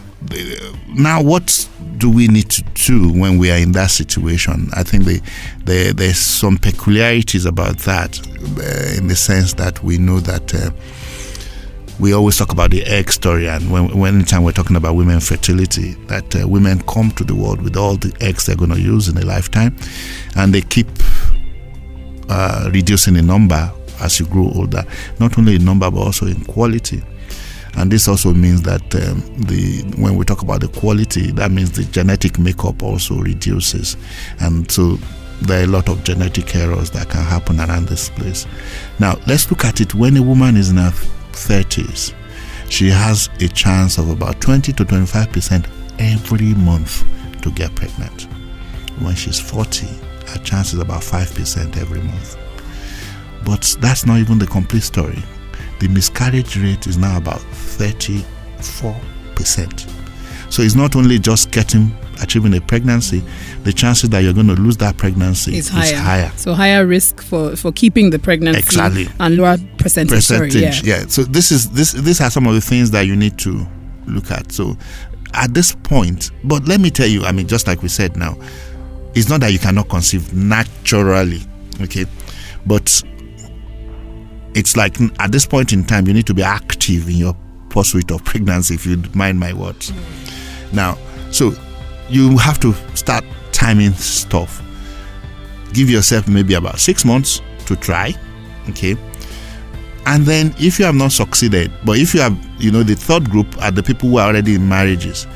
now 0.88 1.22
what 1.22 1.68
do 1.98 2.10
we 2.10 2.26
need 2.28 2.50
to 2.50 2.62
do 2.74 3.12
when 3.12 3.38
we 3.38 3.50
are 3.50 3.58
in 3.58 3.72
that 3.72 3.90
situation? 3.90 4.68
I 4.74 4.82
think 4.82 5.04
the, 5.04 5.20
the, 5.64 5.92
there's 5.96 6.18
some 6.18 6.58
peculiarities 6.58 7.44
about 7.46 7.78
that 7.78 8.18
uh, 8.58 8.98
in 8.98 9.06
the 9.08 9.16
sense 9.16 9.54
that 9.54 9.82
we 9.82 9.98
know 9.98 10.20
that 10.20 10.54
uh, 10.54 10.70
we 12.00 12.12
always 12.12 12.36
talk 12.36 12.50
about 12.52 12.70
the 12.72 12.82
egg 12.84 13.12
story 13.12 13.48
and 13.48 13.70
when, 13.70 13.96
when 13.96 14.16
anytime 14.16 14.42
we're 14.42 14.52
talking 14.52 14.76
about 14.76 14.96
women 14.96 15.20
fertility 15.20 15.92
that 16.06 16.34
uh, 16.34 16.48
women 16.48 16.80
come 16.88 17.10
to 17.12 17.22
the 17.22 17.34
world 17.34 17.62
with 17.62 17.76
all 17.76 17.96
the 17.96 18.12
eggs 18.20 18.46
they're 18.46 18.56
going 18.56 18.70
to 18.70 18.80
use 18.80 19.08
in 19.08 19.16
a 19.18 19.24
lifetime 19.24 19.76
and 20.36 20.52
they 20.52 20.62
keep 20.62 20.88
uh, 22.28 22.68
reducing 22.72 23.14
the 23.14 23.22
number 23.22 23.70
as 24.00 24.18
you 24.18 24.26
grow 24.26 24.50
older 24.56 24.82
not 25.20 25.38
only 25.38 25.54
in 25.54 25.64
number 25.64 25.88
but 25.90 26.00
also 26.00 26.26
in 26.26 26.42
quality 26.46 27.00
and 27.76 27.90
this 27.90 28.08
also 28.08 28.34
means 28.34 28.62
that 28.62 28.82
um, 28.94 29.20
the 29.46 29.82
when 29.96 30.16
we 30.16 30.24
talk 30.24 30.42
about 30.42 30.60
the 30.60 30.68
quality, 30.68 31.30
that 31.32 31.50
means 31.50 31.72
the 31.72 31.84
genetic 31.84 32.38
makeup 32.38 32.82
also 32.82 33.16
reduces, 33.16 33.96
and 34.40 34.70
so 34.70 34.98
there 35.42 35.60
are 35.60 35.64
a 35.64 35.66
lot 35.66 35.88
of 35.88 36.04
genetic 36.04 36.54
errors 36.54 36.90
that 36.90 37.08
can 37.08 37.22
happen 37.22 37.58
around 37.60 37.88
this 37.88 38.08
place. 38.10 38.46
Now 39.00 39.18
let's 39.26 39.50
look 39.50 39.64
at 39.64 39.80
it. 39.80 39.94
When 39.94 40.16
a 40.16 40.22
woman 40.22 40.56
is 40.56 40.70
in 40.70 40.76
her 40.76 40.92
thirties, 41.32 42.14
she 42.68 42.88
has 42.88 43.28
a 43.40 43.48
chance 43.48 43.98
of 43.98 44.10
about 44.10 44.40
twenty 44.40 44.72
to 44.72 44.84
twenty-five 44.84 45.32
percent 45.32 45.66
every 45.98 46.54
month 46.54 47.04
to 47.42 47.50
get 47.50 47.74
pregnant. 47.74 48.28
When 49.00 49.14
she's 49.14 49.40
forty, 49.40 49.88
her 50.28 50.38
chance 50.44 50.74
is 50.74 50.80
about 50.80 51.02
five 51.02 51.34
percent 51.34 51.76
every 51.76 52.02
month. 52.02 52.36
But 53.44 53.76
that's 53.80 54.06
not 54.06 54.18
even 54.18 54.38
the 54.38 54.46
complete 54.46 54.84
story 54.84 55.20
the 55.82 55.88
miscarriage 55.88 56.56
rate 56.56 56.86
is 56.86 56.96
now 56.96 57.16
about 57.16 57.40
34%. 57.40 58.22
So 60.52 60.62
it's 60.62 60.76
not 60.76 60.94
only 60.94 61.18
just 61.18 61.50
getting 61.50 61.90
achieving 62.22 62.54
a 62.54 62.60
pregnancy, 62.60 63.20
the 63.64 63.72
chances 63.72 64.08
that 64.10 64.20
you're 64.20 64.32
going 64.32 64.46
to 64.46 64.54
lose 64.54 64.76
that 64.76 64.96
pregnancy 64.96 65.56
is 65.56 65.66
is 65.66 65.70
higher. 65.72 65.96
higher. 65.96 66.30
So 66.36 66.54
higher 66.54 66.86
risk 66.86 67.20
for 67.20 67.56
for 67.56 67.72
keeping 67.72 68.10
the 68.10 68.20
pregnancy 68.20 68.60
Exactly. 68.60 69.08
and 69.18 69.36
lower 69.36 69.56
percentage. 69.78 70.22
sorry, 70.22 70.46
Percentage, 70.50 70.84
yeah. 70.84 71.00
yeah. 71.00 71.06
So 71.08 71.24
this 71.24 71.50
is 71.50 71.70
this 71.70 71.90
these 71.92 72.20
are 72.20 72.30
some 72.30 72.46
of 72.46 72.54
the 72.54 72.60
things 72.60 72.92
that 72.92 73.06
you 73.06 73.16
need 73.16 73.36
to 73.38 73.66
look 74.06 74.30
at. 74.30 74.52
So 74.52 74.76
at 75.34 75.52
this 75.52 75.74
point, 75.74 76.30
but 76.44 76.68
let 76.68 76.78
me 76.80 76.90
tell 76.90 77.08
you, 77.08 77.24
I 77.24 77.32
mean, 77.32 77.48
just 77.48 77.66
like 77.66 77.82
we 77.82 77.88
said 77.88 78.16
now, 78.16 78.36
it's 79.14 79.28
not 79.28 79.40
that 79.40 79.50
you 79.52 79.58
cannot 79.58 79.88
conceive 79.88 80.32
naturally, 80.32 81.40
okay, 81.80 82.06
but 82.66 83.02
it's 84.54 84.76
like 84.76 84.96
at 85.18 85.32
this 85.32 85.46
point 85.46 85.72
in 85.72 85.84
time, 85.84 86.06
you 86.06 86.14
need 86.14 86.26
to 86.26 86.34
be 86.34 86.42
active 86.42 87.08
in 87.08 87.16
your 87.16 87.36
pursuit 87.68 88.10
of 88.10 88.24
pregnancy, 88.24 88.74
if 88.74 88.86
you 88.86 89.02
mind 89.14 89.38
my 89.38 89.52
words. 89.52 89.92
Now, 90.72 90.98
so 91.30 91.52
you 92.08 92.36
have 92.38 92.60
to 92.60 92.74
start 92.94 93.24
timing 93.52 93.92
stuff. 93.92 94.62
Give 95.72 95.88
yourself 95.88 96.28
maybe 96.28 96.54
about 96.54 96.78
six 96.78 97.04
months 97.04 97.40
to 97.66 97.76
try, 97.76 98.14
okay. 98.70 98.96
And 100.04 100.26
then, 100.26 100.54
if 100.58 100.78
you 100.78 100.84
have 100.84 100.96
not 100.96 101.12
succeeded, 101.12 101.72
but 101.84 101.98
if 101.98 102.12
you 102.12 102.20
have, 102.20 102.36
you 102.58 102.72
know, 102.72 102.82
the 102.82 102.96
third 102.96 103.30
group 103.30 103.46
are 103.62 103.70
the 103.70 103.82
people 103.82 104.08
who 104.10 104.16
are 104.18 104.28
already 104.28 104.56
in 104.56 104.68
marriages. 104.68 105.26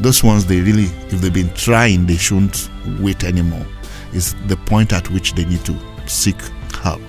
Those 0.00 0.22
ones, 0.22 0.44
they 0.44 0.60
really, 0.60 0.86
if 1.08 1.20
they've 1.20 1.32
been 1.32 1.52
trying, 1.54 2.06
they 2.06 2.16
shouldn't 2.16 2.68
wait 3.00 3.24
anymore. 3.24 3.64
Is 4.12 4.34
the 4.46 4.56
point 4.56 4.92
at 4.92 5.08
which 5.10 5.34
they 5.34 5.44
need 5.44 5.64
to 5.64 5.76
seek 6.06 6.36
help. 6.82 7.00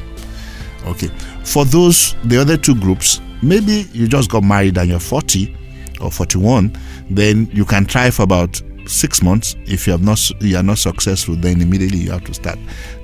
Okay. 0.85 1.07
For 1.43 1.65
those, 1.65 2.15
the 2.25 2.37
other 2.37 2.57
two 2.57 2.75
groups, 2.75 3.21
maybe 3.41 3.87
you 3.93 4.07
just 4.07 4.29
got 4.29 4.43
married 4.43 4.77
and 4.77 4.89
you're 4.89 4.99
40 4.99 5.55
or 6.01 6.11
41, 6.11 6.75
then 7.09 7.49
you 7.51 7.65
can 7.65 7.85
try 7.85 8.09
for 8.09 8.23
about 8.23 8.61
six 8.85 9.21
months. 9.21 9.55
If 9.65 9.87
you 9.87 9.91
have 9.91 10.03
not, 10.03 10.29
you 10.41 10.57
are 10.57 10.63
not 10.63 10.77
successful, 10.77 11.35
then 11.35 11.61
immediately 11.61 11.99
you 11.99 12.11
have 12.11 12.23
to 12.25 12.33
start 12.33 12.57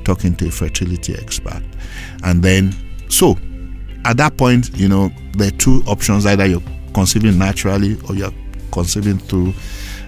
talking 0.04 0.36
to 0.38 0.48
a 0.48 0.52
fertility 0.52 1.16
expert. 1.16 1.62
And 2.24 2.42
then, 2.44 2.74
so 3.10 3.38
at 4.06 4.18
that 4.18 4.38
point, 4.38 4.76
you 4.78 4.88
know, 4.88 5.12
there 5.38 5.48
are 5.48 5.58
two 5.58 5.84
options 5.88 6.26
either 6.26 6.46
you're 6.46 6.64
conceiving 6.94 7.38
naturally 7.38 7.98
or 8.08 8.16
you're 8.16 8.34
conceiving 8.72 9.18
through 9.18 9.54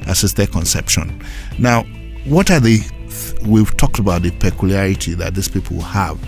assisted 0.08 0.52
conception. 0.52 1.22
Now, 1.58 1.84
what 2.26 2.52
are 2.52 2.60
the 2.60 2.80
we've 3.46 3.76
talked 3.78 4.00
about 4.00 4.22
the 4.22 4.32
peculiarity 4.32 5.14
that 5.16 5.36
these 5.36 5.48
people 5.48 5.82
have 5.82 6.20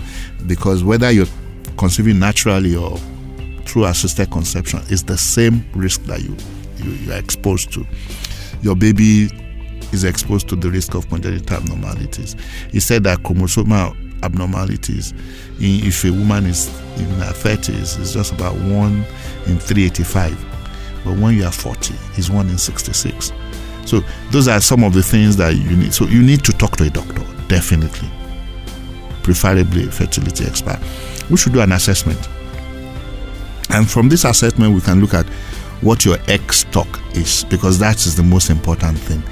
because 0.46 0.84
whether 0.84 1.10
you're 1.10 1.26
conceiving 1.76 2.18
naturally 2.18 2.76
or 2.76 2.96
through 3.64 3.84
assisted 3.84 4.30
conception 4.30 4.80
is 4.90 5.04
the 5.04 5.16
same 5.16 5.64
risk 5.74 6.02
that 6.04 6.22
you, 6.22 6.36
you 6.76 6.92
you're 6.92 7.16
exposed 7.16 7.72
to. 7.72 7.86
Your 8.62 8.74
baby 8.74 9.28
is 9.92 10.04
exposed 10.04 10.48
to 10.48 10.56
the 10.56 10.70
risk 10.70 10.94
of 10.94 11.08
congenital 11.08 11.56
abnormalities. 11.56 12.36
He 12.70 12.80
said 12.80 13.04
that 13.04 13.18
chromosomal 13.20 13.96
abnormalities 14.22 15.12
in, 15.60 15.86
if 15.86 16.04
a 16.04 16.10
woman 16.10 16.46
is 16.46 16.68
in 16.98 17.06
her 17.20 17.32
30s 17.32 17.98
is 18.00 18.14
just 18.14 18.32
about 18.32 18.54
1 18.54 18.70
in 19.46 19.58
385 19.58 20.46
but 21.04 21.16
when 21.18 21.36
you 21.36 21.44
are 21.44 21.52
40 21.52 21.94
it's 22.16 22.28
1 22.28 22.48
in 22.48 22.58
66 22.58 23.32
so 23.88 24.00
those 24.30 24.48
are 24.48 24.60
some 24.60 24.84
of 24.84 24.92
the 24.92 25.02
things 25.02 25.36
that 25.38 25.56
you 25.56 25.76
need. 25.76 25.94
So 25.94 26.04
you 26.04 26.22
need 26.22 26.44
to 26.44 26.52
talk 26.52 26.76
to 26.76 26.84
a 26.84 26.90
doctor 26.90 27.24
definitely. 27.48 28.10
Preferably 29.22 29.88
a 29.88 29.90
fertility 29.90 30.44
expert. 30.44 30.78
We 31.30 31.38
should 31.38 31.54
do 31.54 31.60
an 31.60 31.72
assessment. 31.72 32.28
And 33.70 33.88
from 33.88 34.08
this 34.08 34.24
assessment 34.24 34.74
we 34.74 34.80
can 34.82 35.00
look 35.00 35.14
at 35.14 35.26
what 35.80 36.04
your 36.04 36.18
egg 36.28 36.52
stock 36.52 37.00
is 37.14 37.44
because 37.44 37.78
that 37.78 38.04
is 38.04 38.14
the 38.14 38.22
most 38.22 38.50
important 38.50 38.98
thing. 38.98 39.22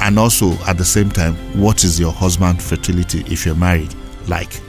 And 0.00 0.18
also 0.18 0.52
at 0.66 0.76
the 0.76 0.84
same 0.84 1.10
time 1.10 1.34
what 1.58 1.82
is 1.84 1.98
your 1.98 2.12
husband 2.12 2.62
fertility 2.62 3.20
if 3.26 3.46
you're 3.46 3.54
married 3.54 3.94
like? 4.28 4.60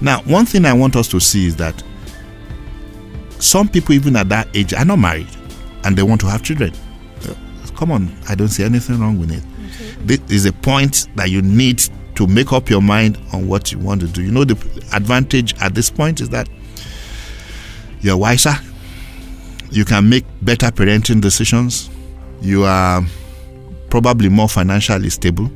Now 0.00 0.20
one 0.22 0.46
thing 0.46 0.64
i 0.64 0.72
want 0.72 0.96
us 0.96 1.06
to 1.08 1.20
see 1.20 1.46
is 1.46 1.54
that 1.56 1.80
some 3.38 3.68
people 3.68 3.94
even 3.94 4.16
at 4.16 4.28
that 4.30 4.48
age 4.54 4.74
are 4.74 4.84
not 4.84 4.98
married 4.98 5.28
and 5.84 5.96
they 5.96 6.02
want 6.02 6.20
to 6.22 6.26
have 6.28 6.42
children 6.42 6.72
come 7.76 7.90
on 7.90 8.14
i 8.28 8.34
don't 8.34 8.48
see 8.48 8.62
anything 8.62 8.98
wrong 8.98 9.18
with 9.18 9.30
it 9.30 9.42
this 10.06 10.20
is 10.30 10.46
a 10.46 10.52
point 10.52 11.06
that 11.16 11.30
you 11.30 11.42
need 11.42 11.82
to 12.14 12.26
make 12.26 12.52
up 12.52 12.68
your 12.68 12.82
mind 12.82 13.18
on 13.32 13.46
what 13.48 13.72
you 13.72 13.78
want 13.78 14.00
to 14.00 14.06
do 14.06 14.22
you 14.22 14.30
know 14.30 14.44
the 14.44 14.54
advantage 14.94 15.54
at 15.60 15.74
this 15.74 15.90
point 15.90 16.20
is 16.20 16.28
that 16.28 16.48
you're 18.00 18.16
wiser 18.16 18.52
you 19.70 19.84
can 19.84 20.08
make 20.08 20.24
better 20.42 20.66
parenting 20.66 21.20
decisions 21.20 21.88
you 22.40 22.64
are 22.64 23.02
probably 23.90 24.28
more 24.28 24.48
financially 24.48 25.08
stable 25.10 25.50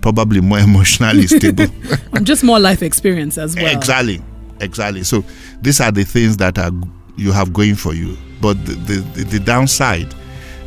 probably 0.00 0.40
more 0.40 0.58
emotionally 0.60 1.26
stable 1.26 1.66
And 2.12 2.26
just 2.26 2.44
more 2.44 2.58
life 2.60 2.82
experience 2.82 3.38
as 3.38 3.56
well. 3.56 3.74
exactly 3.74 4.22
Exactly. 4.62 5.02
So 5.02 5.24
these 5.60 5.80
are 5.80 5.90
the 5.90 6.04
things 6.04 6.36
that 6.38 6.58
are 6.58 6.70
you 7.16 7.32
have 7.32 7.52
going 7.52 7.74
for 7.74 7.94
you. 7.94 8.16
But 8.40 8.64
the 8.64 8.74
the, 8.74 9.24
the 9.24 9.40
downside 9.40 10.14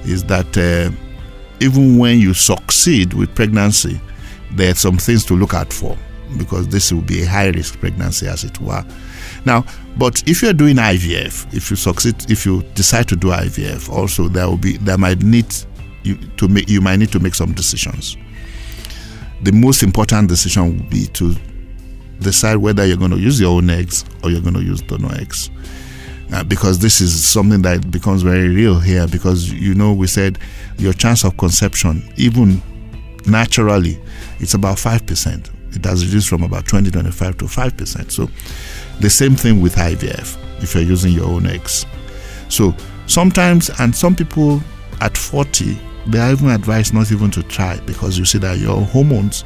is 0.06 0.24
that 0.26 0.58
uh, 0.58 0.92
even 1.60 1.98
when 1.98 2.20
you 2.20 2.34
succeed 2.34 3.14
with 3.14 3.34
pregnancy, 3.36 4.00
there 4.54 4.72
are 4.72 4.76
some 4.76 4.98
things 4.98 5.26
to 5.26 5.34
look 5.34 5.54
out 5.54 5.72
for 5.72 5.98
because 6.38 6.68
this 6.68 6.92
will 6.92 7.02
be 7.02 7.24
a 7.24 7.26
high 7.26 7.50
risk 7.50 7.80
pregnancy, 7.80 8.28
as 8.28 8.44
it 8.44 8.60
were. 8.60 8.84
Now, 9.46 9.66
but 9.98 10.28
if 10.28 10.42
you're 10.42 10.54
doing 10.54 10.76
IVF, 10.78 11.54
if 11.54 11.70
you 11.70 11.76
succeed, 11.76 12.30
if 12.30 12.46
you 12.46 12.64
decide 12.74 13.08
to 13.10 13.16
do 13.16 13.28
IVF, 13.28 13.90
also 13.90 14.28
there 14.28 14.48
will 14.48 14.58
be 14.58 14.78
there 14.78 14.98
might 14.98 15.22
need 15.24 15.54
you 16.04 16.16
to 16.38 16.48
make 16.48 16.70
you 16.70 16.82
might 16.82 16.98
need 16.98 17.12
to 17.12 17.20
make 17.20 17.36
some 17.36 17.54
decisions. 17.54 18.18
The 19.44 19.52
most 19.52 19.84
important 19.84 20.30
decision 20.30 20.78
will 20.78 20.90
be 20.90 21.06
to 21.08 21.36
decide 22.20 22.58
whether 22.58 22.86
you're 22.86 22.98
going 22.98 23.12
to 23.12 23.20
use 23.20 23.40
your 23.40 23.58
own 23.58 23.70
eggs 23.70 24.06
or 24.24 24.32
you're 24.32 24.42
going 24.42 24.56
to 24.56 24.64
use 24.64 24.82
donor 24.82 25.14
eggs. 25.16 25.50
Uh, 26.36 26.44
because 26.44 26.80
this 26.80 27.00
is 27.00 27.26
something 27.26 27.62
that 27.62 27.90
becomes 27.90 28.22
very 28.22 28.50
real 28.50 28.78
here 28.78 29.08
because 29.08 29.54
you 29.54 29.74
know 29.74 29.94
we 29.94 30.06
said 30.06 30.38
your 30.78 30.92
chance 30.92 31.24
of 31.24 31.38
conception 31.38 32.04
even 32.18 32.62
naturally 33.26 33.98
it's 34.40 34.54
about 34.54 34.76
5% 34.76 35.50
it 35.78 35.86
has 35.86 36.06
reduced 36.06 36.28
from 36.28 36.44
about 36.44 36.68
20 36.68 36.92
25 36.92 37.38
to 37.38 37.46
5% 37.46 38.12
so 38.12 38.28
the 39.00 39.10
same 39.10 39.34
thing 39.36 39.62
with 39.62 39.76
ivf 39.76 40.62
if 40.62 40.76
you're 40.76 40.84
using 40.84 41.14
your 41.14 41.24
own 41.30 41.46
eggs 41.46 41.86
so 42.50 42.76
sometimes 43.08 43.72
and 43.80 43.96
some 43.96 44.14
people 44.14 44.62
at 45.00 45.16
40 45.16 45.80
they 46.08 46.20
are 46.20 46.34
even 46.34 46.50
advised 46.50 46.94
not 46.94 47.14
even 47.14 47.32
to 47.32 47.44
try 47.44 47.80
because 47.86 48.18
you 48.18 48.26
see 48.26 48.40
that 48.40 48.58
your 48.58 48.82
hormones 48.82 49.44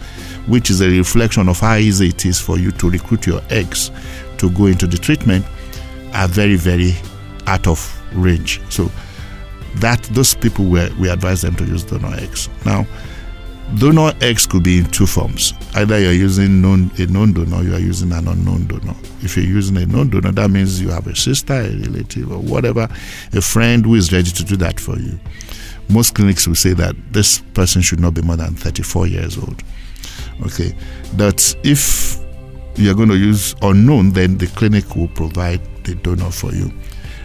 which 0.47 0.71
is 0.71 0.81
a 0.81 0.89
reflection 0.89 1.49
of 1.49 1.59
how 1.59 1.75
easy 1.75 2.07
it 2.07 2.25
is 2.25 2.41
for 2.41 2.57
you 2.57 2.71
to 2.71 2.89
recruit 2.89 3.27
your 3.27 3.41
eggs 3.51 3.91
to 4.39 4.49
go 4.49 4.65
into 4.65 4.87
the 4.87 4.97
treatment 4.97 5.45
are 6.13 6.27
very, 6.27 6.55
very 6.55 6.93
out 7.47 7.67
of 7.67 7.79
range. 8.13 8.61
So 8.69 8.91
that 9.75 10.01
those 10.11 10.33
people 10.33 10.65
were 10.65 10.89
we 10.99 11.09
advise 11.09 11.41
them 11.41 11.55
to 11.55 11.65
use 11.65 11.83
donor 11.83 12.15
eggs. 12.15 12.49
Now, 12.65 12.85
donor 13.77 14.13
eggs 14.21 14.45
could 14.45 14.63
be 14.63 14.79
in 14.79 14.85
two 14.85 15.05
forms. 15.05 15.53
Either 15.75 15.99
you're 15.99 16.13
using 16.13 16.61
known 16.61 16.91
a 16.97 17.05
known 17.05 17.33
donor, 17.33 17.63
you 17.63 17.75
are 17.75 17.79
using 17.79 18.11
an 18.11 18.27
unknown 18.27 18.67
donor. 18.67 18.95
If 19.21 19.37
you're 19.37 19.45
using 19.45 19.77
a 19.77 19.85
known 19.85 20.09
donor, 20.09 20.31
that 20.31 20.49
means 20.49 20.81
you 20.81 20.89
have 20.89 21.07
a 21.07 21.15
sister, 21.15 21.53
a 21.53 21.69
relative, 21.69 22.31
or 22.31 22.39
whatever, 22.39 22.87
a 23.33 23.41
friend 23.41 23.85
who 23.85 23.95
is 23.95 24.11
ready 24.11 24.31
to 24.31 24.43
do 24.43 24.55
that 24.57 24.79
for 24.79 24.97
you. 24.97 25.19
Most 25.89 26.13
clinics 26.13 26.47
will 26.47 26.55
say 26.55 26.73
that 26.73 26.95
this 27.11 27.39
person 27.53 27.81
should 27.81 27.99
not 27.99 28.13
be 28.13 28.21
more 28.21 28.37
than 28.37 28.55
34 28.55 29.07
years 29.07 29.37
old. 29.37 29.63
Okay, 30.45 30.73
that 31.15 31.55
if 31.63 32.17
you're 32.75 32.95
going 32.95 33.09
to 33.09 33.17
use 33.17 33.55
unknown, 33.61 34.11
then 34.11 34.37
the 34.37 34.47
clinic 34.47 34.95
will 34.95 35.09
provide 35.09 35.61
the 35.89 35.95
donor 35.95 36.31
for 36.31 36.51
you. 36.53 36.71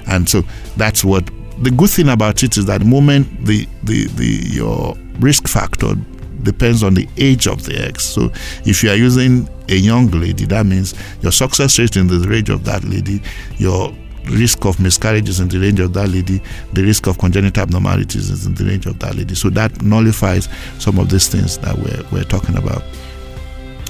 And 0.07 0.29
so 0.29 0.43
that's 0.77 1.05
what 1.05 1.25
the 1.59 1.71
good 1.71 1.91
thing 1.91 2.09
about 2.09 2.43
it 2.43 2.57
is 2.57 2.67
that 2.67 2.81
the 2.81 2.87
moment 2.87 3.47
the, 3.47 3.67
the, 3.85 4.07
the 4.09 4.27
your 4.51 4.97
risk 5.21 5.47
factor 5.47 5.95
depends 6.43 6.83
on 6.83 6.95
the 6.95 7.09
age 7.17 7.47
of 7.47 7.65
the 7.65 7.81
eggs. 7.81 8.05
So 8.05 8.31
if 8.65 8.83
you 8.83 8.91
are 8.91 8.97
using 8.97 9.49
a 9.69 9.77
young 9.77 10.11
lady, 10.11 10.45
that 10.47 10.67
means 10.67 10.95
your 11.23 11.33
success 11.33 11.79
rate 11.79 11.97
in 11.97 12.07
the 12.07 12.19
range 12.29 12.51
of 12.51 12.65
that 12.65 12.85
lady, 12.85 13.23
your 13.57 13.95
risk 14.31 14.65
of 14.65 14.81
miscarriages 14.81 15.41
in 15.41 15.49
the 15.49 15.59
range 15.59 15.81
of 15.81 15.93
that 15.95 16.09
lady, 16.09 16.43
the 16.73 16.83
risk 16.83 17.07
of 17.07 17.19
congenital 17.19 17.63
abnormalities 17.63 18.31
is 18.31 18.47
in 18.47 18.55
the 18.55 18.65
range 18.65 18.87
of 18.87 18.99
that 18.99 19.15
lady. 19.15 19.35
So 19.35 19.51
that 19.51 19.83
nullifies 19.83 20.49
some 20.79 20.99
of 20.99 21.11
these 21.11 21.29
things 21.29 21.59
that 21.59 21.77
we're, 21.79 22.05
we're 22.11 22.25
talking 22.25 22.57
about. 22.57 22.83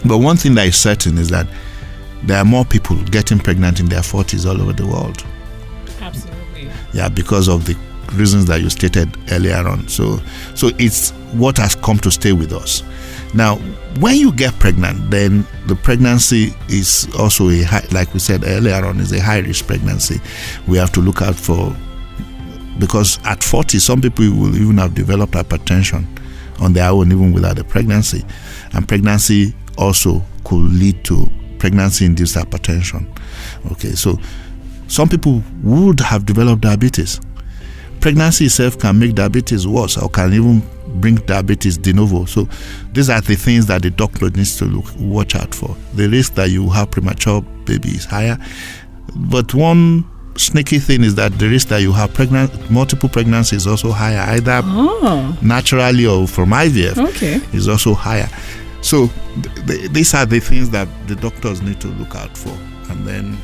But 0.05 0.19
one 0.19 0.37
thing 0.37 0.55
that 0.57 0.67
is 0.67 0.77
certain 0.77 1.19
is 1.19 1.31
that 1.31 1.47
there 2.27 2.39
are 2.39 2.45
more 2.45 2.65
people 2.65 2.97
getting 3.05 3.39
pregnant 3.39 3.81
in 3.81 3.87
their 3.87 4.01
40s 4.01 4.49
all 4.49 4.61
over 4.61 4.73
the 4.73 4.87
world. 4.87 5.25
Absolutely. 6.01 6.71
Yeah, 6.93 7.09
because 7.09 7.49
of 7.49 7.67
the 7.67 7.77
reasons 8.15 8.47
that 8.47 8.61
you 8.61 8.71
stated 8.71 9.17
earlier 9.33 9.67
on. 9.67 9.89
So, 9.89 10.19
so 10.55 10.71
it's 10.79 11.11
what 11.33 11.59
has 11.59 11.75
come 11.75 11.99
to 11.99 12.11
stay 12.11 12.33
with 12.33 12.53
us. 12.53 12.83
Now, 13.35 13.57
when 13.99 14.17
you 14.17 14.33
get 14.33 14.59
pregnant, 14.59 15.11
then 15.11 15.47
the 15.67 15.75
pregnancy 15.75 16.55
is 16.69 17.09
also 17.19 17.49
a 17.51 17.63
high, 17.63 17.85
like 17.91 18.13
we 18.15 18.21
said 18.21 18.45
earlier 18.45 18.85
on, 18.85 19.01
is 19.01 19.13
a 19.13 19.21
high 19.21 19.41
risk 19.41 19.67
pregnancy. 19.67 20.21
We 20.69 20.79
have 20.79 20.93
to 20.93 21.01
look 21.01 21.21
out 21.23 21.35
for 21.35 21.75
because 22.79 23.19
at 23.25 23.43
40, 23.43 23.79
some 23.79 24.01
people 24.01 24.25
will 24.31 24.55
even 24.57 24.79
have 24.79 24.95
developed 24.95 25.35
hypertension 25.35 26.07
on 26.61 26.73
their 26.73 26.91
own, 26.91 27.11
even 27.13 27.33
without 27.33 27.57
the 27.57 27.65
pregnancy, 27.65 28.25
and 28.73 28.87
pregnancy 28.87 29.55
also 29.77 30.23
could 30.45 30.73
lead 30.73 31.05
to 31.05 31.29
pregnancy 31.65 32.05
induced 32.05 32.37
hypertension. 32.37 33.07
Okay, 33.73 33.93
so 33.93 34.19
some 34.87 35.09
people 35.09 35.43
would 35.63 35.99
have 36.01 36.27
developed 36.27 36.61
diabetes. 36.61 37.19
Pregnancy 38.01 38.45
itself 38.45 38.79
can 38.79 38.99
make 38.99 39.15
diabetes 39.15 39.67
worse 39.67 39.97
or 39.97 40.11
can 40.11 40.35
even 40.35 40.63
bring 41.01 41.15
diabetes 41.15 41.79
de 41.79 41.95
novo. 41.95 42.27
So 42.27 42.47
these 42.93 43.09
are 43.09 43.23
the 43.23 43.35
things 43.35 43.65
that 43.69 43.81
the 43.81 43.89
doctor 43.89 44.29
needs 44.29 44.59
to 44.59 44.67
look 44.67 44.85
watch 44.99 45.35
out 45.35 45.55
for. 45.55 45.75
The 45.95 46.07
risk 46.11 46.35
that 46.35 46.51
you 46.51 46.69
have 46.69 46.91
premature 46.91 47.41
baby 47.65 47.89
is 47.89 48.05
higher. 48.05 48.37
But 49.17 49.55
one 49.55 50.05
sneaky 50.37 50.81
thing 50.81 51.03
is 51.03 51.15
that 51.15 51.39
the 51.39 51.49
risk 51.49 51.69
that 51.69 51.81
you 51.81 51.93
have 51.93 52.13
pregnant 52.13 52.71
multiple 52.71 53.09
pregnancies 53.09 53.63
is 53.63 53.67
also 53.67 53.91
higher, 53.91 54.21
either 54.35 54.61
Oh, 54.65 55.39
naturally 55.41 56.05
or 56.07 56.29
from 56.29 56.51
IVF 56.51 56.99
okay. 57.09 57.41
is 57.57 57.69
also 57.69 57.95
higher. 57.95 58.29
So 58.85 59.09
th- 59.43 59.67
th- 59.67 59.91
these 59.93 60.13
are 60.13 60.27
the 60.27 60.41
things 60.41 60.69
that 60.71 60.87
the 61.09 61.17
doctors 61.17 61.63
need 61.63 61.81
to 61.81 61.89
look 61.89 62.15
out 62.15 62.37
for, 62.37 62.53
and 62.91 63.07
then 63.07 63.39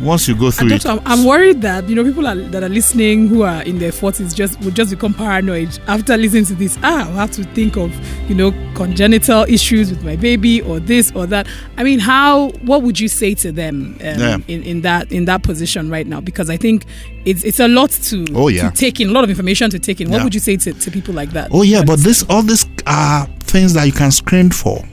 once 0.00 0.26
you 0.28 0.34
go 0.36 0.50
through 0.50 0.68
doctor, 0.70 0.88
I'm, 0.88 0.98
it, 0.98 1.02
I'm 1.06 1.24
worried 1.24 1.62
that 1.62 1.88
you 1.88 1.94
know 1.94 2.04
people 2.04 2.26
are, 2.26 2.34
that 2.34 2.62
are 2.62 2.68
listening 2.68 3.28
who 3.28 3.42
are 3.42 3.62
in 3.62 3.78
their 3.78 3.92
40s 3.92 4.34
just 4.34 4.60
will 4.60 4.70
just 4.72 4.90
become 4.90 5.14
paranoid 5.14 5.78
after 5.86 6.16
listening 6.16 6.44
to 6.46 6.54
this. 6.54 6.76
Ah, 6.82 7.08
I'll 7.08 7.14
have 7.14 7.30
to 7.32 7.44
think 7.44 7.76
of 7.76 7.92
you 8.28 8.34
know 8.34 8.52
congenital 8.74 9.44
issues 9.44 9.90
with 9.90 10.04
my 10.04 10.16
baby 10.16 10.60
or 10.62 10.80
this 10.80 11.12
or 11.14 11.26
that. 11.26 11.46
I 11.76 11.84
mean, 11.84 11.98
how? 12.00 12.48
What 12.62 12.82
would 12.82 12.98
you 12.98 13.08
say 13.08 13.34
to 13.36 13.52
them 13.52 13.96
um, 14.00 14.20
Yeah. 14.20 14.38
in, 14.48 14.62
in 14.64 14.80
that 14.82 15.12
in 15.12 15.24
that 15.26 15.42
position 15.42 15.90
right 15.90 16.06
now? 16.06 16.20
Because 16.20 16.50
I 16.50 16.56
think 16.56 16.84
it's 17.24 17.44
it's 17.44 17.60
a 17.60 17.68
lot 17.68 17.90
to 17.90 18.26
Oh, 18.34 18.48
yeah. 18.48 18.70
to 18.70 18.76
take 18.76 19.00
in, 19.00 19.08
a 19.08 19.12
lot 19.12 19.24
of 19.24 19.30
information 19.30 19.70
to 19.70 19.78
take 19.78 20.00
in. 20.00 20.10
What 20.10 20.18
Yeah. 20.18 20.24
would 20.24 20.34
you 20.34 20.40
say 20.40 20.56
to, 20.56 20.72
to 20.72 20.90
people 20.90 21.14
like 21.14 21.30
that? 21.30 21.50
oh 21.52 21.62
yeah, 21.62 21.82
but 21.84 22.00
this 22.00 22.24
all 22.28 22.42
these 22.42 22.66
are 22.86 23.26
things 23.40 23.74
that 23.74 23.84
you 23.86 23.92
can 23.92 24.10
screen 24.10 24.50
for. 24.50 24.84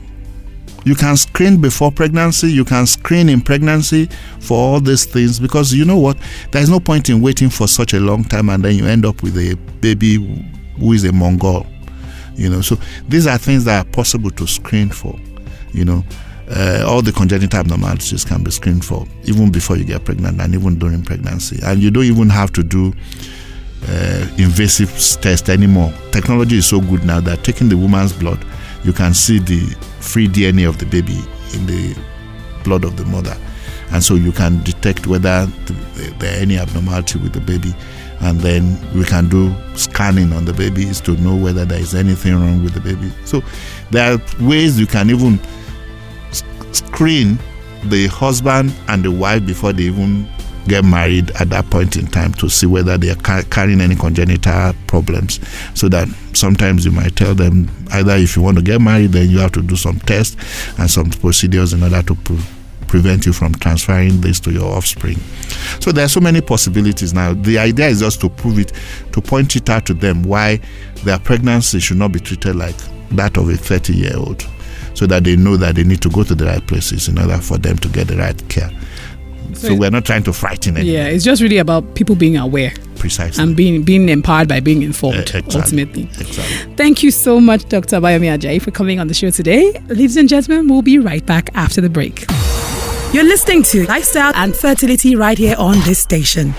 You 0.84 0.96
can 0.96 1.15
screen 1.17 1.62
before 1.62 1.91
pregnancy. 1.91 2.52
You 2.52 2.65
can 2.65 2.88
screen 2.88 3.30
in 3.30 3.41
pregnancy 3.41 4.10
for 4.39 4.58
all 4.58 4.80
these 4.80 5.06
things 5.06 5.39
because 5.39 5.74
you 5.74 5.86
know 5.86 5.98
what? 5.98 6.17
There's 6.52 6.70
no 6.70 6.80
point 6.80 7.10
in 7.10 7.22
waiting 7.22 7.50
for 7.50 7.67
such 7.67 7.94
a 7.94 8.00
long 8.00 8.24
time 8.24 8.50
and 8.50 8.63
then 8.63 8.76
you 8.76 8.88
end 8.88 9.06
up 9.06 9.22
with 9.22 9.38
a 9.38 9.56
baby 9.80 10.17
who 10.80 10.94
is 10.94 11.04
a 11.04 11.12
Mongol. 11.12 11.67
You 12.36 12.50
know, 12.50 12.62
so 12.62 12.78
these 13.08 13.28
are 13.28 13.38
things 13.38 13.65
that 13.65 13.86
are 13.86 13.89
possible 13.91 14.32
to 14.32 14.48
screen 14.48 14.89
for. 14.89 15.17
You 15.74 15.86
know, 15.86 16.04
uh, 16.50 16.84
all 16.88 17.02
the 17.02 17.12
congenital 17.12 17.60
abnormalities 17.60 18.26
can 18.26 18.44
be 18.44 18.52
screened 18.52 18.84
for 18.84 19.06
even 19.24 19.52
before 19.52 19.78
you 19.78 19.86
get 19.86 20.04
pregnant 20.04 20.41
and 20.41 20.54
even 20.54 20.80
during 20.80 21.04
pregnancy. 21.04 21.60
And 21.63 21.82
you 21.82 21.91
don't 21.91 22.06
even 22.06 22.30
have 22.30 22.52
to 22.54 22.63
do 22.63 22.94
uh, 23.88 24.28
invasive 24.38 24.89
test 25.22 25.50
anymore. 25.50 25.94
Technology 26.12 26.58
is 26.58 26.67
so 26.67 26.82
good 26.82 27.04
now 27.06 27.20
that 27.22 27.44
taking 27.44 27.70
the 27.70 27.78
woman's 27.78 28.13
blood, 28.13 28.44
you 28.84 28.94
can 28.94 29.13
see 29.13 29.39
the 29.39 29.60
free 30.00 30.28
DNA 30.28 30.67
of 30.67 30.78
the 30.78 30.86
baby 30.86 31.20
in 31.54 31.65
the 31.65 31.96
blood 32.63 32.84
of 32.84 32.98
the 32.98 33.06
mother, 33.06 33.36
and 33.91 34.04
so 34.04 34.15
you 34.15 34.32
can 34.32 34.62
detect 34.63 35.08
whether 35.08 35.46
there 36.20 36.34
are 36.34 36.41
any 36.41 36.58
abnormality 36.58 37.20
with 37.20 37.34
the 37.34 37.41
baby, 37.41 37.74
and 38.22 38.39
then 38.39 38.78
we 38.94 39.04
can 39.04 39.28
do 39.30 39.54
scanning 39.76 40.32
on 40.34 40.46
the 40.46 40.54
babies 40.54 41.02
to 41.02 41.12
know 41.17 41.36
whether 41.36 41.65
there 41.65 41.80
is 41.80 41.96
anything 41.96 42.36
wrong 42.36 42.63
with 42.63 42.74
the 42.74 42.80
baby. 42.80 43.12
So 43.26 43.41
there 43.89 44.13
are 44.13 44.22
ways 44.39 44.80
you 44.80 44.88
can 44.88 45.10
even 45.10 45.39
screen 46.72 47.39
the 47.86 48.08
husband 48.08 48.74
and 48.88 49.04
the 49.04 49.12
wife 49.12 49.46
before 49.46 49.74
they 49.74 49.84
even 49.84 50.30
get 50.67 50.86
married 50.86 51.32
at 51.39 51.50
that 51.50 51.69
point 51.69 51.95
in 51.97 52.08
time 52.08 52.34
to 52.36 52.50
see 52.50 52.65
whether 52.65 52.97
they 52.97 53.10
are 53.10 53.15
ca- 53.15 53.43
carrying 53.50 53.82
any 53.82 53.95
congenital 53.95 54.74
problems. 54.88 55.39
So 55.74 55.89
that 55.89 56.08
sometimes 56.34 56.86
you 56.86 56.91
might 56.91 57.15
tell 57.15 57.36
them 57.36 57.69
either 57.91 58.15
if 58.15 58.36
you 58.36 58.41
want 58.41 58.58
to 58.58 58.63
get 58.63 58.82
married 58.82 59.12
then 59.12 59.30
you 59.30 59.39
have 59.39 59.52
to 59.54 59.62
do 59.62 59.76
some 59.76 60.00
tests 60.00 60.36
and 60.80 60.89
some 60.89 61.10
procedures 61.10 61.74
in 61.74 61.84
order 61.84 62.02
to 62.04 62.15
pre- 62.15 62.39
prevent 62.88 63.26
you 63.26 63.34
from 63.34 63.54
transferring 63.56 64.21
this 64.21 64.39
to 64.41 64.52
your 64.52 64.76
offspring. 64.76 65.17
So 65.80 65.91
there 65.91 66.06
are 66.06 66.10
so 66.10 66.19
many 66.19 66.41
possibilities. 66.41 67.13
Now 67.13 67.34
the 67.34 67.58
idea 67.58 67.88
is 67.88 68.00
just 68.02 68.19
to 68.21 68.30
prove 68.30 68.60
it 68.60 68.74
to 69.13 69.21
point 69.21 69.56
it 69.56 69.69
out 69.69 69.86
to 69.88 69.93
them 69.93 70.24
why 70.24 70.60
their 71.04 71.19
pregnancy 71.19 71.80
should 71.80 71.97
not 71.97 72.12
be 72.12 72.19
treated 72.19 72.56
like 72.56 72.76
that 73.12 73.38
of 73.38 73.50
a 73.50 73.56
30 73.58 73.93
year 73.93 74.15
old 74.17 74.45
so 74.93 75.06
that 75.08 75.24
they 75.24 75.36
know 75.36 75.58
that 75.58 75.76
they 75.76 75.84
need 75.84 76.02
to 76.02 76.10
go 76.10 76.24
to 76.24 76.36
the 76.36 76.45
right 76.45 76.65
places 76.67 77.08
in 77.08 77.17
order 77.17 77.38
for 77.38 77.58
them 77.58 77.78
to 77.78 77.88
get 77.89 78.08
the 78.08 78.17
right 78.17 78.50
care 78.50 78.69
so, 79.62 79.67
So- 79.67 79.76
we're 79.76 79.89
not 79.91 80.06
trying 80.06 80.24
to 80.24 80.34
frighten 80.34 80.78
anyone 80.78 80.95
yeah, 80.95 81.06
it's 81.08 81.24
just 81.24 81.41
really 81.41 81.58
about 81.58 81.95
people 81.95 82.15
being 82.15 82.38
aware 82.38 82.74
precisely 82.97 83.43
and 83.43 83.56
being 83.56 83.84
being 83.84 84.10
empowered 84.10 84.47
by 84.47 84.60
being 84.60 84.82
informed. 84.84 85.17
Eh, 85.17 85.21
exactly. 85.21 85.62
Ultimately. 85.62 86.04
exactly 86.19 86.76
Thank 86.76 87.04
you 87.04 87.12
so 87.12 87.39
much, 87.39 87.67
Dr. 87.69 88.00
Bayomi 88.00 88.30
Ajayi, 88.38 88.62
for 88.62 88.71
coming 88.71 89.00
on 89.00 89.08
the 89.08 89.13
show 89.13 89.30
today. 89.30 89.71
Ladies 89.88 90.17
and 90.17 90.28
gentlemen, 90.30 90.67
we'll 90.67 90.82
be 90.82 91.00
right 91.00 91.26
back 91.26 91.50
after 91.54 91.82
the 91.82 91.89
break. 91.89 92.26
You're 93.13 93.24
listening 93.26 93.63
to 93.63 93.86
Lifestyle 93.88 94.32
and 94.36 94.56
Fertility 94.56 95.15
right 95.15 95.38
here 95.38 95.56
on 95.58 95.76
this 95.82 96.00
station. 96.00 96.54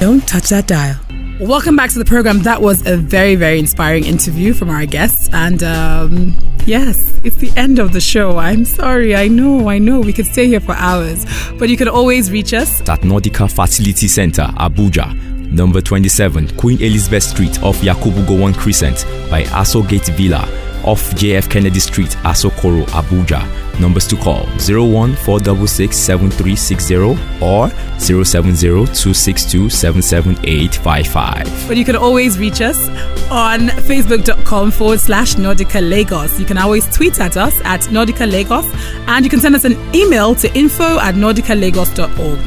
Don't 0.00 0.26
touch 0.26 0.48
that 0.48 0.66
dial. 0.66 0.96
Welcome 1.40 1.74
back 1.74 1.88
to 1.92 1.98
the 1.98 2.04
program. 2.04 2.40
That 2.40 2.60
was 2.60 2.86
a 2.86 2.98
very, 2.98 3.34
very 3.34 3.58
inspiring 3.58 4.04
interview 4.04 4.52
from 4.52 4.68
our 4.68 4.84
guests. 4.84 5.30
And 5.32 5.62
um, 5.62 6.36
yes, 6.66 7.18
it's 7.24 7.36
the 7.36 7.50
end 7.56 7.78
of 7.78 7.94
the 7.94 8.00
show. 8.00 8.36
I'm 8.36 8.66
sorry. 8.66 9.16
I 9.16 9.28
know, 9.28 9.66
I 9.70 9.78
know. 9.78 10.00
We 10.00 10.12
could 10.12 10.26
stay 10.26 10.48
here 10.48 10.60
for 10.60 10.72
hours. 10.72 11.24
But 11.58 11.70
you 11.70 11.78
can 11.78 11.88
always 11.88 12.30
reach 12.30 12.52
us 12.52 12.82
at 12.82 13.00
Nordica 13.00 13.50
Fertility 13.50 14.06
Center, 14.06 14.42
Abuja. 14.58 15.14
Number 15.50 15.80
27, 15.80 16.58
Queen 16.58 16.78
Elizabeth 16.82 17.22
Street 17.22 17.62
off 17.62 17.78
Yakubu 17.78 18.22
Gowon 18.26 18.54
Crescent 18.54 19.06
by 19.30 19.44
Aso 19.44 19.88
Gate 19.88 20.08
Villa 20.08 20.46
off 20.84 21.10
JF 21.12 21.50
Kennedy 21.50 21.80
Street, 21.80 22.10
Asokoro, 22.22 22.84
Abuja. 22.86 23.40
Numbers 23.80 24.06
to 24.08 24.16
call 24.16 24.44
01 24.58 25.16
466 25.16 25.96
7360 25.96 26.96
or 27.40 27.70
070 27.98 28.60
262 28.60 29.70
77855. 29.70 31.68
But 31.68 31.76
you 31.76 31.84
can 31.84 31.96
always 31.96 32.38
reach 32.38 32.60
us 32.60 32.88
on 33.30 33.68
facebook.com 33.88 34.70
forward 34.70 35.00
slash 35.00 35.34
Nordica 35.36 35.80
Lagos. 35.88 36.38
You 36.38 36.46
can 36.46 36.58
always 36.58 36.86
tweet 36.94 37.18
at 37.20 37.36
us 37.36 37.58
at 37.64 37.80
Nordica 37.82 38.30
Lagos 38.30 38.66
and 39.08 39.24
you 39.24 39.30
can 39.30 39.40
send 39.40 39.54
us 39.54 39.64
an 39.64 39.76
email 39.94 40.34
to 40.34 40.54
info 40.56 40.98
at 40.98 41.14
nordicalagos.org. 41.14 42.38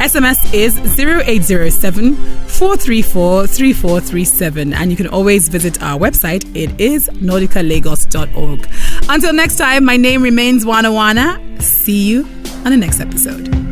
SMS 0.00 0.54
is 0.54 0.78
0807 0.98 2.16
434 2.60 3.46
3437. 3.46 4.74
And 4.74 4.90
you 4.90 4.96
can 4.96 5.06
always 5.06 5.48
visit 5.48 5.82
our 5.82 5.98
website. 5.98 6.44
It 6.54 6.78
is 6.78 7.08
nordicalagos.org. 7.08 8.68
Until 9.08 9.32
next 9.32 9.56
time, 9.56 9.86
my 9.86 9.96
name 9.96 10.22
remains 10.22 10.66
Wana 10.66 10.92
Wana. 10.92 11.62
See 11.62 12.06
you 12.06 12.24
on 12.66 12.70
the 12.70 12.76
next 12.76 13.00
episode. 13.00 13.69